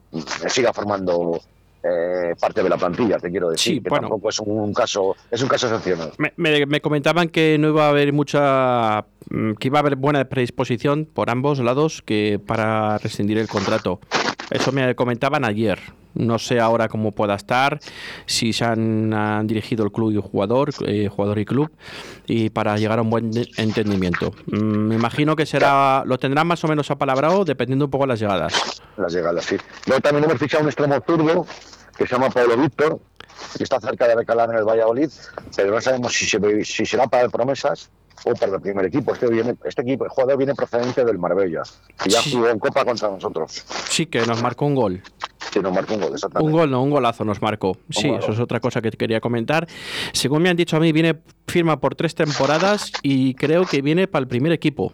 siga 0.47 0.73
formando 0.73 1.41
eh, 1.89 2.35
parte 2.39 2.61
de 2.63 2.69
la 2.69 2.77
plantilla, 2.77 3.17
te 3.17 3.29
quiero 3.29 3.49
decir, 3.49 3.75
Sí, 3.75 3.81
que 3.81 3.89
bueno. 3.89 4.07
tampoco 4.09 4.29
es 4.29 4.39
un 4.39 4.73
caso, 4.73 5.15
es 5.31 5.41
un 5.41 5.47
caso 5.49 5.67
excepcional. 5.67 6.11
Me, 6.17 6.33
me- 6.37 6.65
me 6.65 6.81
comentaban 6.81 7.29
que 7.29 7.57
no 7.59 7.69
iba 7.69 7.85
a 7.85 7.89
haber 7.89 8.11
mucha. 8.13 9.05
mm, 9.29 9.53
que 9.53 9.67
iba 9.67 9.79
a 9.79 9.81
haber 9.81 9.95
buena 9.95 10.23
predisposición 10.25 11.05
por 11.05 11.29
ambos 11.29 11.59
lados 11.59 12.01
que 12.05 12.39
para 12.45 12.97
rescindir 12.97 13.37
el 13.37 13.47
contrato. 13.47 13.99
Eso 14.49 14.71
me 14.71 14.95
comentaban 14.95 15.43
ayer. 15.45 15.79
No 16.13 16.39
sé 16.39 16.59
ahora 16.59 16.87
cómo 16.87 17.11
pueda 17.11 17.35
estar, 17.35 17.79
si 18.25 18.51
se 18.51 18.65
han, 18.65 19.13
han 19.13 19.45
dirigido 19.45 19.85
el 19.85 19.91
club 19.91 20.11
y 20.11 20.15
el 20.15 20.21
jugador, 20.21 20.69
eh, 20.87 21.09
jugador 21.09 21.37
y 21.37 21.45
club, 21.45 21.69
y 22.25 22.49
para 22.49 22.75
llegar 22.77 22.97
a 22.97 23.03
un 23.03 23.11
buen 23.11 23.29
entendimiento. 23.57 24.31
Mm, 24.47 24.57
me 24.87 24.95
imagino 24.95 25.35
que 25.35 25.45
será, 25.45 26.01
lo 26.07 26.17
tendrán 26.17 26.47
más 26.47 26.63
o 26.63 26.67
menos 26.67 26.89
apalabrado 26.89 27.45
dependiendo 27.45 27.85
un 27.85 27.91
poco 27.91 28.05
de 28.05 28.07
las 28.07 28.19
llegadas. 28.19 28.81
Las 28.97 29.13
llegadas, 29.13 29.45
sí. 29.45 29.57
Luego 29.85 30.01
también 30.01 30.23
hemos 30.23 30.39
fichado 30.39 30.63
un 30.63 30.69
extremo 30.69 30.95
zurdo 31.05 31.45
que 31.97 32.05
se 32.07 32.13
llama 32.15 32.29
Pablo 32.29 32.57
Víctor, 32.57 32.99
que 33.57 33.63
está 33.63 33.79
cerca 33.79 34.07
de 34.07 34.15
recalar 34.15 34.49
en 34.51 34.57
el 34.57 34.63
Valladolid, 34.63 35.09
pero 35.55 35.71
no 35.73 35.81
sabemos 35.81 36.13
si, 36.13 36.25
se- 36.25 36.65
si 36.65 36.85
será 36.85 37.07
para 37.07 37.23
el 37.23 37.31
Promesas 37.31 37.89
o 38.25 38.33
para 38.33 38.55
el 38.55 38.61
primer 38.61 38.85
equipo. 38.85 39.13
Este, 39.13 39.27
viene, 39.27 39.55
este 39.63 39.81
equipo, 39.81 40.03
el 40.05 40.09
jugador 40.09 40.37
viene 40.37 40.55
procedente 40.55 41.03
del 41.05 41.17
Marbella, 41.19 41.63
que 42.03 42.09
ya 42.09 42.21
Sí. 42.21 42.31
jugó 42.33 42.49
en 42.49 42.59
Copa 42.59 42.83
contra 42.85 43.09
nosotros. 43.09 43.63
Sí, 43.89 44.05
que 44.07 44.25
nos 44.25 44.41
marcó 44.41 44.65
un 44.65 44.75
gol. 44.75 45.01
Que 45.51 45.61
nos 45.61 45.73
marcó 45.73 45.93
un 45.95 46.01
gol, 46.01 46.13
exactamente. 46.13 46.45
Un 46.51 46.59
gol, 46.59 46.69
no, 46.71 46.81
un 46.83 46.89
golazo 46.89 47.23
nos 47.23 47.41
marcó. 47.41 47.77
Sí, 47.89 48.07
golazo. 48.09 48.25
eso 48.25 48.33
es 48.33 48.39
otra 48.39 48.59
cosa 48.59 48.81
que 48.81 48.91
quería 48.91 49.21
comentar. 49.21 49.67
Según 50.13 50.41
me 50.41 50.49
han 50.49 50.57
dicho 50.57 50.77
a 50.77 50.79
mí, 50.79 50.91
viene 50.91 51.19
firma 51.47 51.79
por 51.79 51.95
tres 51.95 52.15
temporadas 52.15 52.91
y 53.01 53.33
creo 53.35 53.65
que 53.65 53.81
viene 53.81 54.07
para 54.07 54.21
el 54.23 54.27
primer 54.27 54.51
equipo. 54.51 54.93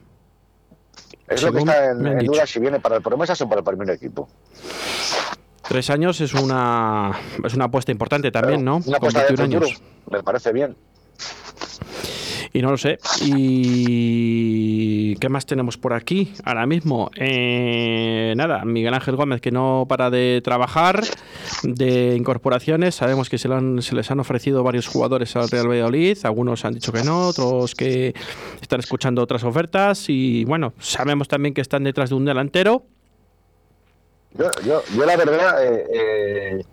Es 1.28 1.42
lo 1.42 1.52
que 1.54 1.60
está 1.60 1.92
en, 1.92 2.06
en 2.06 2.26
duda 2.26 2.46
si 2.46 2.60
viene 2.60 2.80
para 2.80 2.98
el 2.98 3.02
Promesas 3.02 3.40
o 3.42 3.48
para 3.50 3.60
el 3.62 3.66
primer 3.66 3.90
equipo. 3.90 4.28
Tres 5.74 5.90
años 5.90 6.22
es 6.22 6.36
una 6.36 7.12
es 7.44 7.56
una 7.56 7.66
apuesta 7.66 7.92
importante 7.92 8.30
también, 8.32 8.64
¿no? 8.64 8.80
Una 8.86 8.98
apuesta 8.98 9.22
de 9.24 9.34
21 9.36 9.46
futuro, 9.54 9.66
años. 9.66 9.82
me 10.12 10.22
parece 10.22 10.54
bien. 10.54 10.76
y 12.54 12.62
no 12.62 12.70
lo 12.70 12.78
sé. 12.78 13.00
¿Y 13.26 15.16
qué 15.16 15.30
más 15.30 15.48
tenemos 15.48 15.78
por 15.80 15.94
aquí 15.94 16.32
ahora 16.46 16.68
mismo? 16.68 17.10
Eh, 17.16 18.36
nada, 18.38 18.64
Miguel 18.66 18.94
Ángel 18.94 19.16
Gómez 19.16 19.42
que 19.42 19.50
no 19.50 19.88
para 19.90 20.12
de 20.12 20.42
trabajar, 20.44 21.02
de 21.64 22.16
incorporaciones. 22.16 22.94
Sabemos 22.94 23.28
que 23.30 23.40
se, 23.40 23.48
le 23.50 23.56
han- 23.56 23.82
se 23.82 23.96
les 23.96 24.12
han 24.12 24.20
ofrecido 24.20 24.62
varios 24.64 24.88
jugadores 24.88 25.36
al 25.36 25.50
Real 25.50 25.68
Valladolid. 25.68 26.20
Algunos 26.24 26.66
han 26.66 26.76
dicho 26.76 26.92
que 26.92 27.02
no, 27.04 27.30
otros 27.30 27.74
que 27.74 28.14
están 28.62 28.80
escuchando 28.80 29.24
otras 29.24 29.44
ofertas. 29.44 30.06
Y 30.08 30.46
bueno, 30.46 30.74
sabemos 30.78 31.28
también 31.28 31.56
que 31.56 31.62
están 31.62 31.84
detrás 31.84 32.10
de 32.12 32.16
un 32.16 32.26
delantero. 32.26 32.86
Yo, 34.38 34.50
yo, 34.66 34.84
yo 34.96 35.06
la 35.06 35.16
verdad, 35.16 35.64
eh, 35.64 35.86
eh, 35.94 36.66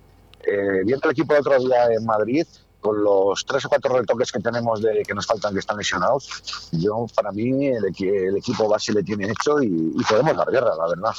eh, 0.45 0.83
viendo 0.85 1.09
el 1.09 1.11
equipo 1.13 1.35
el 1.35 1.41
otro 1.41 1.59
día 1.59 1.87
en 1.93 2.05
Madrid, 2.05 2.47
con 2.81 3.03
los 3.03 3.45
tres 3.45 3.67
o 3.67 3.69
cuatro 3.69 3.99
retoques 3.99 4.33
que 4.33 4.41
tenemos 4.41 4.81
de 4.81 5.03
que 5.03 5.13
nos 5.13 5.27
faltan 5.27 5.53
que 5.53 5.61
están 5.61 5.77
lesionados, 5.77 6.71
yo 6.73 7.07
para 7.15 7.31
mí 7.31 7.67
el, 7.67 7.85
el 7.85 8.37
equipo 8.39 8.69
base 8.69 8.93
le 8.95 9.03
tiene 9.03 9.27
hecho 9.27 9.63
y 9.63 10.03
podemos 10.09 10.35
dar 10.37 10.51
guerra, 10.51 10.75
la 10.77 10.89
verdad. 10.89 11.15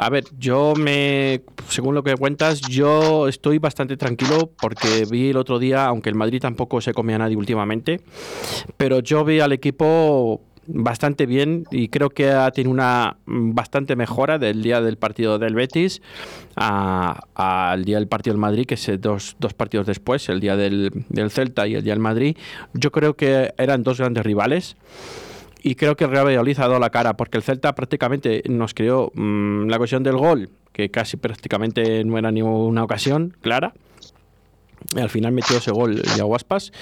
A 0.00 0.10
ver, 0.10 0.26
yo 0.38 0.74
me, 0.76 1.42
según 1.68 1.96
lo 1.96 2.04
que 2.04 2.14
cuentas, 2.14 2.60
yo 2.60 3.26
estoy 3.26 3.58
bastante 3.58 3.96
tranquilo 3.96 4.48
porque 4.60 5.04
vi 5.10 5.30
el 5.30 5.36
otro 5.36 5.58
día, 5.58 5.86
aunque 5.86 6.08
el 6.08 6.14
Madrid 6.14 6.40
tampoco 6.40 6.80
se 6.80 6.94
comía 6.94 7.16
a 7.16 7.18
nadie 7.18 7.36
últimamente, 7.36 8.00
pero 8.76 9.00
yo 9.00 9.24
vi 9.24 9.40
al 9.40 9.50
equipo 9.50 10.40
bastante 10.68 11.26
bien 11.26 11.64
y 11.70 11.88
creo 11.88 12.10
que 12.10 12.30
ha 12.30 12.50
tenido 12.50 12.70
una 12.70 13.16
mm, 13.26 13.54
bastante 13.54 13.96
mejora 13.96 14.38
del 14.38 14.62
día 14.62 14.80
del 14.80 14.98
partido 14.98 15.38
del 15.38 15.54
Betis 15.54 16.02
al 16.54 17.84
día 17.84 17.96
del 17.96 18.08
partido 18.08 18.34
del 18.34 18.40
Madrid, 18.40 18.66
que 18.66 18.74
es 18.74 18.88
eh, 18.88 18.98
dos, 18.98 19.36
dos 19.38 19.54
partidos 19.54 19.86
después, 19.86 20.28
el 20.28 20.40
día 20.40 20.56
del, 20.56 21.04
del 21.08 21.30
Celta 21.30 21.66
y 21.66 21.74
el 21.74 21.82
día 21.82 21.94
del 21.94 22.02
Madrid. 22.02 22.36
Yo 22.74 22.92
creo 22.92 23.14
que 23.14 23.54
eran 23.56 23.82
dos 23.82 23.98
grandes 23.98 24.24
rivales. 24.24 24.76
Y 25.60 25.74
creo 25.74 25.96
que 25.96 26.04
el 26.04 26.10
Real 26.10 26.26
Valladolid 26.26 26.56
ha 26.60 26.68
dado 26.68 26.78
la 26.78 26.90
cara, 26.90 27.16
porque 27.16 27.36
el 27.36 27.42
Celta 27.42 27.74
prácticamente 27.74 28.44
nos 28.48 28.74
creó 28.74 29.10
mm, 29.14 29.66
la 29.66 29.76
ocasión 29.76 30.04
del 30.04 30.16
gol, 30.16 30.50
que 30.72 30.90
casi 30.90 31.16
prácticamente 31.16 32.04
no 32.04 32.16
era 32.16 32.30
ninguna 32.30 32.84
ocasión 32.84 33.34
clara. 33.40 33.74
Al 34.96 35.10
final 35.10 35.32
metió 35.32 35.58
ese 35.58 35.70
gol 35.70 36.00
de 36.00 36.20
Aguaspas. 36.20 36.72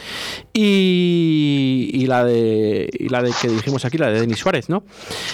Y, 0.53 1.91
y 1.93 2.07
la 2.07 2.25
de 2.25 2.89
y 2.93 3.09
la 3.09 3.23
de 3.23 3.33
que 3.41 3.49
dijimos 3.49 3.85
aquí, 3.85 3.99
la 3.99 4.11
de 4.11 4.21
Denis 4.21 4.39
Suárez, 4.39 4.69
¿no? 4.69 4.85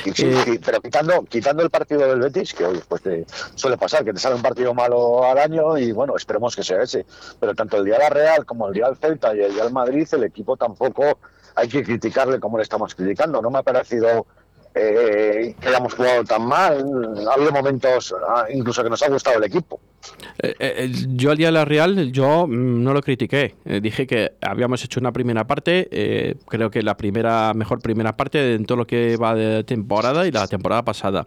Sí, 0.04 0.12
Eh, 0.24 0.42
sí, 0.44 0.60
pero 0.64 0.80
quitando, 0.80 1.22
quitando 1.24 1.62
el 1.62 1.70
partido 1.70 2.00
del 2.08 2.20
Betis, 2.20 2.54
que 2.54 2.64
hoy 2.64 2.80
pues 2.88 3.02
te 3.02 3.24
suele 3.54 3.76
pasar, 3.76 4.04
que 4.04 4.12
te 4.12 4.18
sale 4.18 4.36
un 4.36 4.42
partido 4.42 4.74
malo 4.74 5.24
al 5.24 5.38
año 5.38 5.76
y 5.78 5.92
bueno, 5.92 6.16
esperemos 6.16 6.56
que 6.56 6.62
sea 6.62 6.82
ese. 6.82 7.04
Pero 7.40 7.54
tanto 7.54 7.76
el 7.78 7.84
día 7.84 7.94
de 7.94 8.00
la 8.00 8.10
Real 8.10 8.46
como 8.46 8.68
el 8.68 8.74
día 8.74 8.86
del 8.86 8.96
Celta 8.96 9.34
y 9.34 9.40
el 9.40 9.52
día 9.54 9.64
del 9.64 9.72
Madrid, 9.72 10.06
el 10.12 10.24
equipo 10.24 10.56
tampoco 10.56 11.18
hay 11.54 11.68
que 11.68 11.82
criticarle 11.82 12.40
como 12.40 12.56
le 12.56 12.62
estamos 12.62 12.94
criticando. 12.94 13.42
No 13.42 13.50
me 13.50 13.58
ha 13.58 13.62
parecido 13.62 14.26
eh, 14.74 15.54
que 15.60 15.68
hayamos 15.68 15.94
jugado 15.94 16.24
tan 16.24 16.46
mal. 16.46 16.84
Ha 17.28 17.34
habido 17.34 17.52
momentos 17.52 18.14
ah, 18.28 18.46
incluso 18.50 18.82
que 18.82 18.90
nos 18.90 19.02
ha 19.02 19.08
gustado 19.08 19.36
el 19.38 19.44
equipo. 19.44 19.80
Eh, 20.42 20.54
eh, 20.58 20.92
yo 21.14 21.30
al 21.30 21.36
día 21.36 21.48
de 21.48 21.52
la 21.52 21.64
Real, 21.64 22.12
yo 22.12 22.46
mm, 22.46 22.82
no 22.82 22.92
lo 22.92 23.00
critiqué. 23.02 23.54
Eh, 23.64 23.80
dije 23.80 24.06
que 24.06 24.32
habíamos 24.40 24.84
hecho 24.84 25.00
una 25.00 25.12
primera 25.12 25.46
parte, 25.46 25.88
eh, 25.90 26.34
creo 26.48 26.70
que 26.70 26.82
la 26.82 26.96
primera 26.96 27.52
mejor 27.54 27.80
primera 27.80 28.16
parte 28.16 28.54
en 28.54 28.64
todo 28.64 28.78
lo 28.78 28.86
que 28.86 29.16
va 29.16 29.34
de 29.34 29.64
temporada 29.64 30.26
y 30.26 30.30
la 30.30 30.46
temporada 30.46 30.82
pasada. 30.84 31.24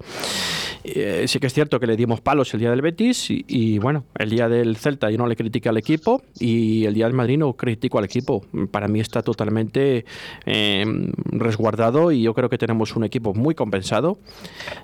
Sí 0.84 1.40
que 1.40 1.48
es 1.48 1.54
cierto 1.54 1.80
que 1.80 1.88
le 1.88 1.96
dimos 1.96 2.22
palos 2.22 2.54
el 2.54 2.60
día 2.60 2.70
del 2.70 2.84
Betis 2.84 3.28
y, 3.30 3.80
bueno, 3.80 4.06
el 4.20 4.30
día 4.30 4.48
del 4.48 4.78
Celta 4.78 5.10
yo 5.10 5.18
no 5.18 5.26
le 5.26 5.36
critiqué 5.36 5.68
al 5.70 5.78
equipo 5.78 6.22
y 6.40 6.86
el 6.86 6.94
día 6.94 7.06
del 7.06 7.16
Madrid 7.16 7.40
no 7.40 7.54
critico 7.54 7.98
al 7.98 8.06
equipo. 8.06 8.46
Para 8.70 8.88
mí 8.88 9.00
está 9.00 9.24
totalmente 9.24 10.06
eh, 10.46 10.86
resguardado 11.26 12.12
y 12.12 12.22
yo 12.22 12.36
creo 12.36 12.50
que 12.50 12.60
tenemos 12.60 12.96
un 12.96 13.04
equipo 13.04 13.34
muy 13.34 13.56
compensado. 13.56 14.20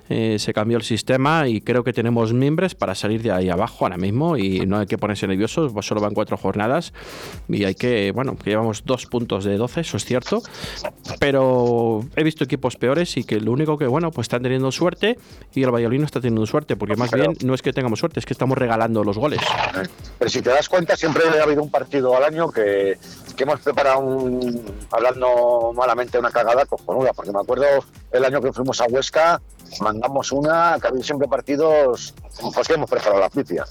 Se 0.08 0.52
cambió 0.52 0.76
el 0.76 0.82
sistema 0.82 1.46
y 1.46 1.60
creo 1.60 1.84
que 1.84 1.92
tenemos 1.92 2.32
miembros 2.32 2.74
para 2.74 2.96
salir 2.96 3.22
de 3.22 3.30
ahí 3.30 3.48
abajo 3.48 3.81
ahora 3.84 3.96
mismo 3.96 4.36
y 4.36 4.66
no 4.66 4.78
hay 4.78 4.86
que 4.86 4.98
ponerse 4.98 5.26
nerviosos, 5.26 5.72
pues 5.72 5.86
solo 5.86 6.00
van 6.00 6.14
cuatro 6.14 6.36
jornadas 6.36 6.92
y 7.48 7.64
hay 7.64 7.74
que, 7.74 8.12
bueno, 8.12 8.36
que 8.36 8.50
llevamos 8.50 8.84
dos 8.84 9.06
puntos 9.06 9.44
de 9.44 9.56
12, 9.56 9.80
eso 9.80 9.96
es 9.96 10.04
cierto, 10.04 10.42
pero 11.18 12.04
he 12.16 12.24
visto 12.24 12.44
equipos 12.44 12.76
peores 12.76 13.16
y 13.16 13.24
que 13.24 13.40
lo 13.40 13.52
único 13.52 13.78
que, 13.78 13.86
bueno, 13.86 14.10
pues 14.10 14.26
están 14.26 14.42
teniendo 14.42 14.72
suerte 14.72 15.18
y 15.54 15.62
el 15.62 15.70
Valladolid 15.70 16.00
no 16.00 16.06
está 16.06 16.20
teniendo 16.20 16.46
suerte, 16.46 16.76
porque 16.76 16.96
más 16.96 17.10
Pero- 17.10 17.24
bien 17.30 17.36
no 17.44 17.54
es 17.54 17.62
que 17.62 17.72
tengamos 17.72 17.98
suerte, 17.98 18.20
es 18.20 18.26
que 18.26 18.32
estamos 18.32 18.56
regalando 18.58 19.04
los 19.04 19.18
goles. 19.18 19.40
Pero 20.18 20.30
si 20.30 20.42
te 20.42 20.50
das 20.50 20.68
cuenta, 20.68 20.96
siempre 20.96 21.24
ha 21.38 21.42
habido 21.42 21.62
un 21.62 21.70
partido 21.70 22.16
al 22.16 22.24
año 22.24 22.50
que, 22.50 22.98
que 23.36 23.42
hemos 23.42 23.60
preparado, 23.60 24.00
un, 24.00 24.62
hablando 24.90 25.72
malamente, 25.74 26.18
una 26.18 26.30
cagada 26.30 26.64
cojonuda. 26.66 27.12
Porque 27.12 27.32
me 27.32 27.40
acuerdo 27.40 27.64
el 28.12 28.24
año 28.24 28.40
que 28.40 28.52
fuimos 28.52 28.80
a 28.80 28.84
Huesca, 28.86 29.40
mandamos 29.80 30.32
una, 30.32 30.76
que 30.80 30.86
ha 30.86 30.90
habido 30.90 31.04
siempre 31.04 31.28
partidos 31.28 32.14
pues 32.54 32.66
que 32.68 32.74
hemos 32.74 32.88
preparado 32.90 33.20
la 33.20 33.26
oficia. 33.26 33.64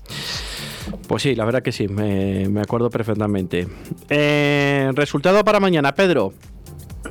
Pues 1.08 1.24
sí, 1.24 1.36
la 1.36 1.46
verdad 1.46 1.62
que 1.62 1.72
sí, 1.72 1.88
me, 1.88 2.48
me 2.50 2.62
acuerdo 2.62 2.90
perfectamente. 2.90 3.68
Eh, 4.10 4.92
resultado 4.94 5.44
para 5.44 5.60
mañana, 5.60 5.94
Pedro. 5.94 6.34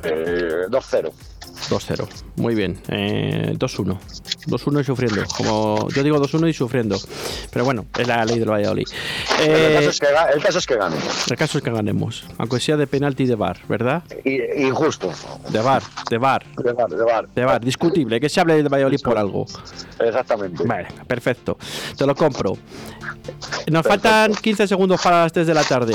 Eh, 0.03 0.65
2-0. 0.69 1.11
2-0. 1.71 2.07
Muy 2.35 2.53
bien. 2.55 2.77
Eh, 2.89 3.53
2-1. 3.57 3.97
2-1 4.47 4.81
y 4.81 4.83
sufriendo. 4.83 5.23
Como 5.37 5.87
yo 5.89 6.03
digo 6.03 6.19
2-1 6.19 6.49
y 6.49 6.53
sufriendo. 6.53 6.97
Pero 7.51 7.65
bueno, 7.65 7.85
es 7.97 8.07
la 8.07 8.25
ley 8.25 8.39
del 8.39 8.49
Valladolid. 8.49 8.87
El, 9.39 9.49
Eh, 9.49 9.73
caso 9.77 9.89
es 9.89 9.99
que, 9.99 10.07
ga- 10.07 10.33
el 10.33 10.41
caso 10.43 10.57
es 10.59 10.65
que 10.67 10.75
gane. 10.75 10.95
el 11.29 11.37
caso 11.37 11.57
es 11.57 11.63
que 11.63 11.71
ganemos. 11.71 12.25
Aunque 12.37 12.59
sea 12.59 12.77
de 12.77 12.87
penalti 12.87 13.25
de 13.25 13.35
bar, 13.35 13.57
¿verdad? 13.69 14.03
Y, 14.25 14.65
injusto. 14.67 15.11
De 15.49 15.59
bar, 15.61 15.81
de 16.09 16.17
bar, 16.17 16.45
De 16.57 16.73
bar, 16.73 16.89
de 16.89 17.03
bar. 17.03 17.27
de 17.33 17.45
bar. 17.45 17.61
Discutible. 17.63 18.19
Que 18.19 18.29
se 18.29 18.39
hable 18.41 18.61
de 18.61 18.69
Valladolid 18.69 18.99
por 19.01 19.17
algo. 19.17 19.45
Exactamente. 19.99 20.63
Vale, 20.65 20.87
perfecto. 21.07 21.57
Te 21.97 22.05
lo 22.05 22.15
compro. 22.15 22.57
Nos 23.69 23.85
faltan 23.85 24.33
15 24.33 24.67
segundos 24.67 24.99
para 25.01 25.21
las 25.23 25.31
3 25.31 25.45
de 25.47 25.53
la 25.53 25.63
tarde. 25.63 25.93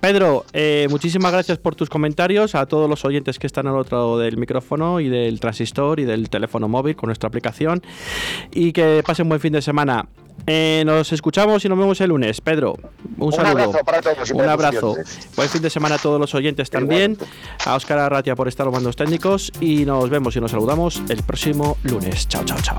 Pedro, 0.00 0.44
eh, 0.52 0.86
muchísimas 0.90 1.32
gracias 1.32 1.58
por 1.58 1.74
tus 1.74 1.88
comentarios. 1.90 2.54
A 2.54 2.66
todos 2.66 2.88
los 2.88 3.04
oyentes 3.04 3.38
que 3.38 3.46
están 3.46 3.66
al 3.66 3.76
otro 3.76 3.98
lado 3.98 4.18
del 4.18 4.36
micrófono 4.36 5.00
y 5.00 5.08
del 5.24 5.40
transistor 5.40 6.00
y 6.00 6.04
del 6.04 6.28
teléfono 6.30 6.68
móvil 6.68 6.96
con 6.96 7.08
nuestra 7.08 7.28
aplicación. 7.28 7.82
Y 8.52 8.72
que 8.72 9.02
pasen 9.06 9.28
buen 9.28 9.40
fin 9.40 9.52
de 9.52 9.62
semana. 9.62 10.06
Eh, 10.46 10.82
nos 10.86 11.12
escuchamos 11.12 11.64
y 11.64 11.68
nos 11.68 11.76
vemos 11.78 12.00
el 12.00 12.08
lunes. 12.10 12.40
Pedro, 12.40 12.74
un, 13.18 13.26
Un 13.26 13.32
saludo. 13.32 13.50
abrazo 13.64 13.84
para 13.84 14.00
todos 14.00 14.30
y 14.30 14.32
Un 14.32 14.48
abrazo. 14.48 14.96
Buen 15.36 15.48
fin 15.48 15.60
de 15.62 15.68
semana 15.70 15.96
a 15.96 15.98
todos 15.98 16.20
los 16.20 16.34
oyentes 16.34 16.70
también. 16.70 17.18
A 17.66 17.74
Óscar 17.74 17.98
Arratia 17.98 18.34
por 18.36 18.48
estar 18.48 18.64
los 18.64 18.72
mandos 18.74 18.96
técnicos. 18.96 19.52
Y 19.60 19.84
nos 19.84 20.08
vemos 20.08 20.36
y 20.36 20.40
nos 20.40 20.52
saludamos 20.52 21.02
el 21.08 21.22
próximo 21.24 21.76
lunes. 21.82 22.28
Chao, 22.28 22.44
chao, 22.44 22.58
chao. 22.62 22.78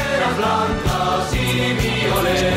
Banderas 0.41 0.81
blancas 0.81 1.33
y 1.33 1.73
violetas. 1.73 2.51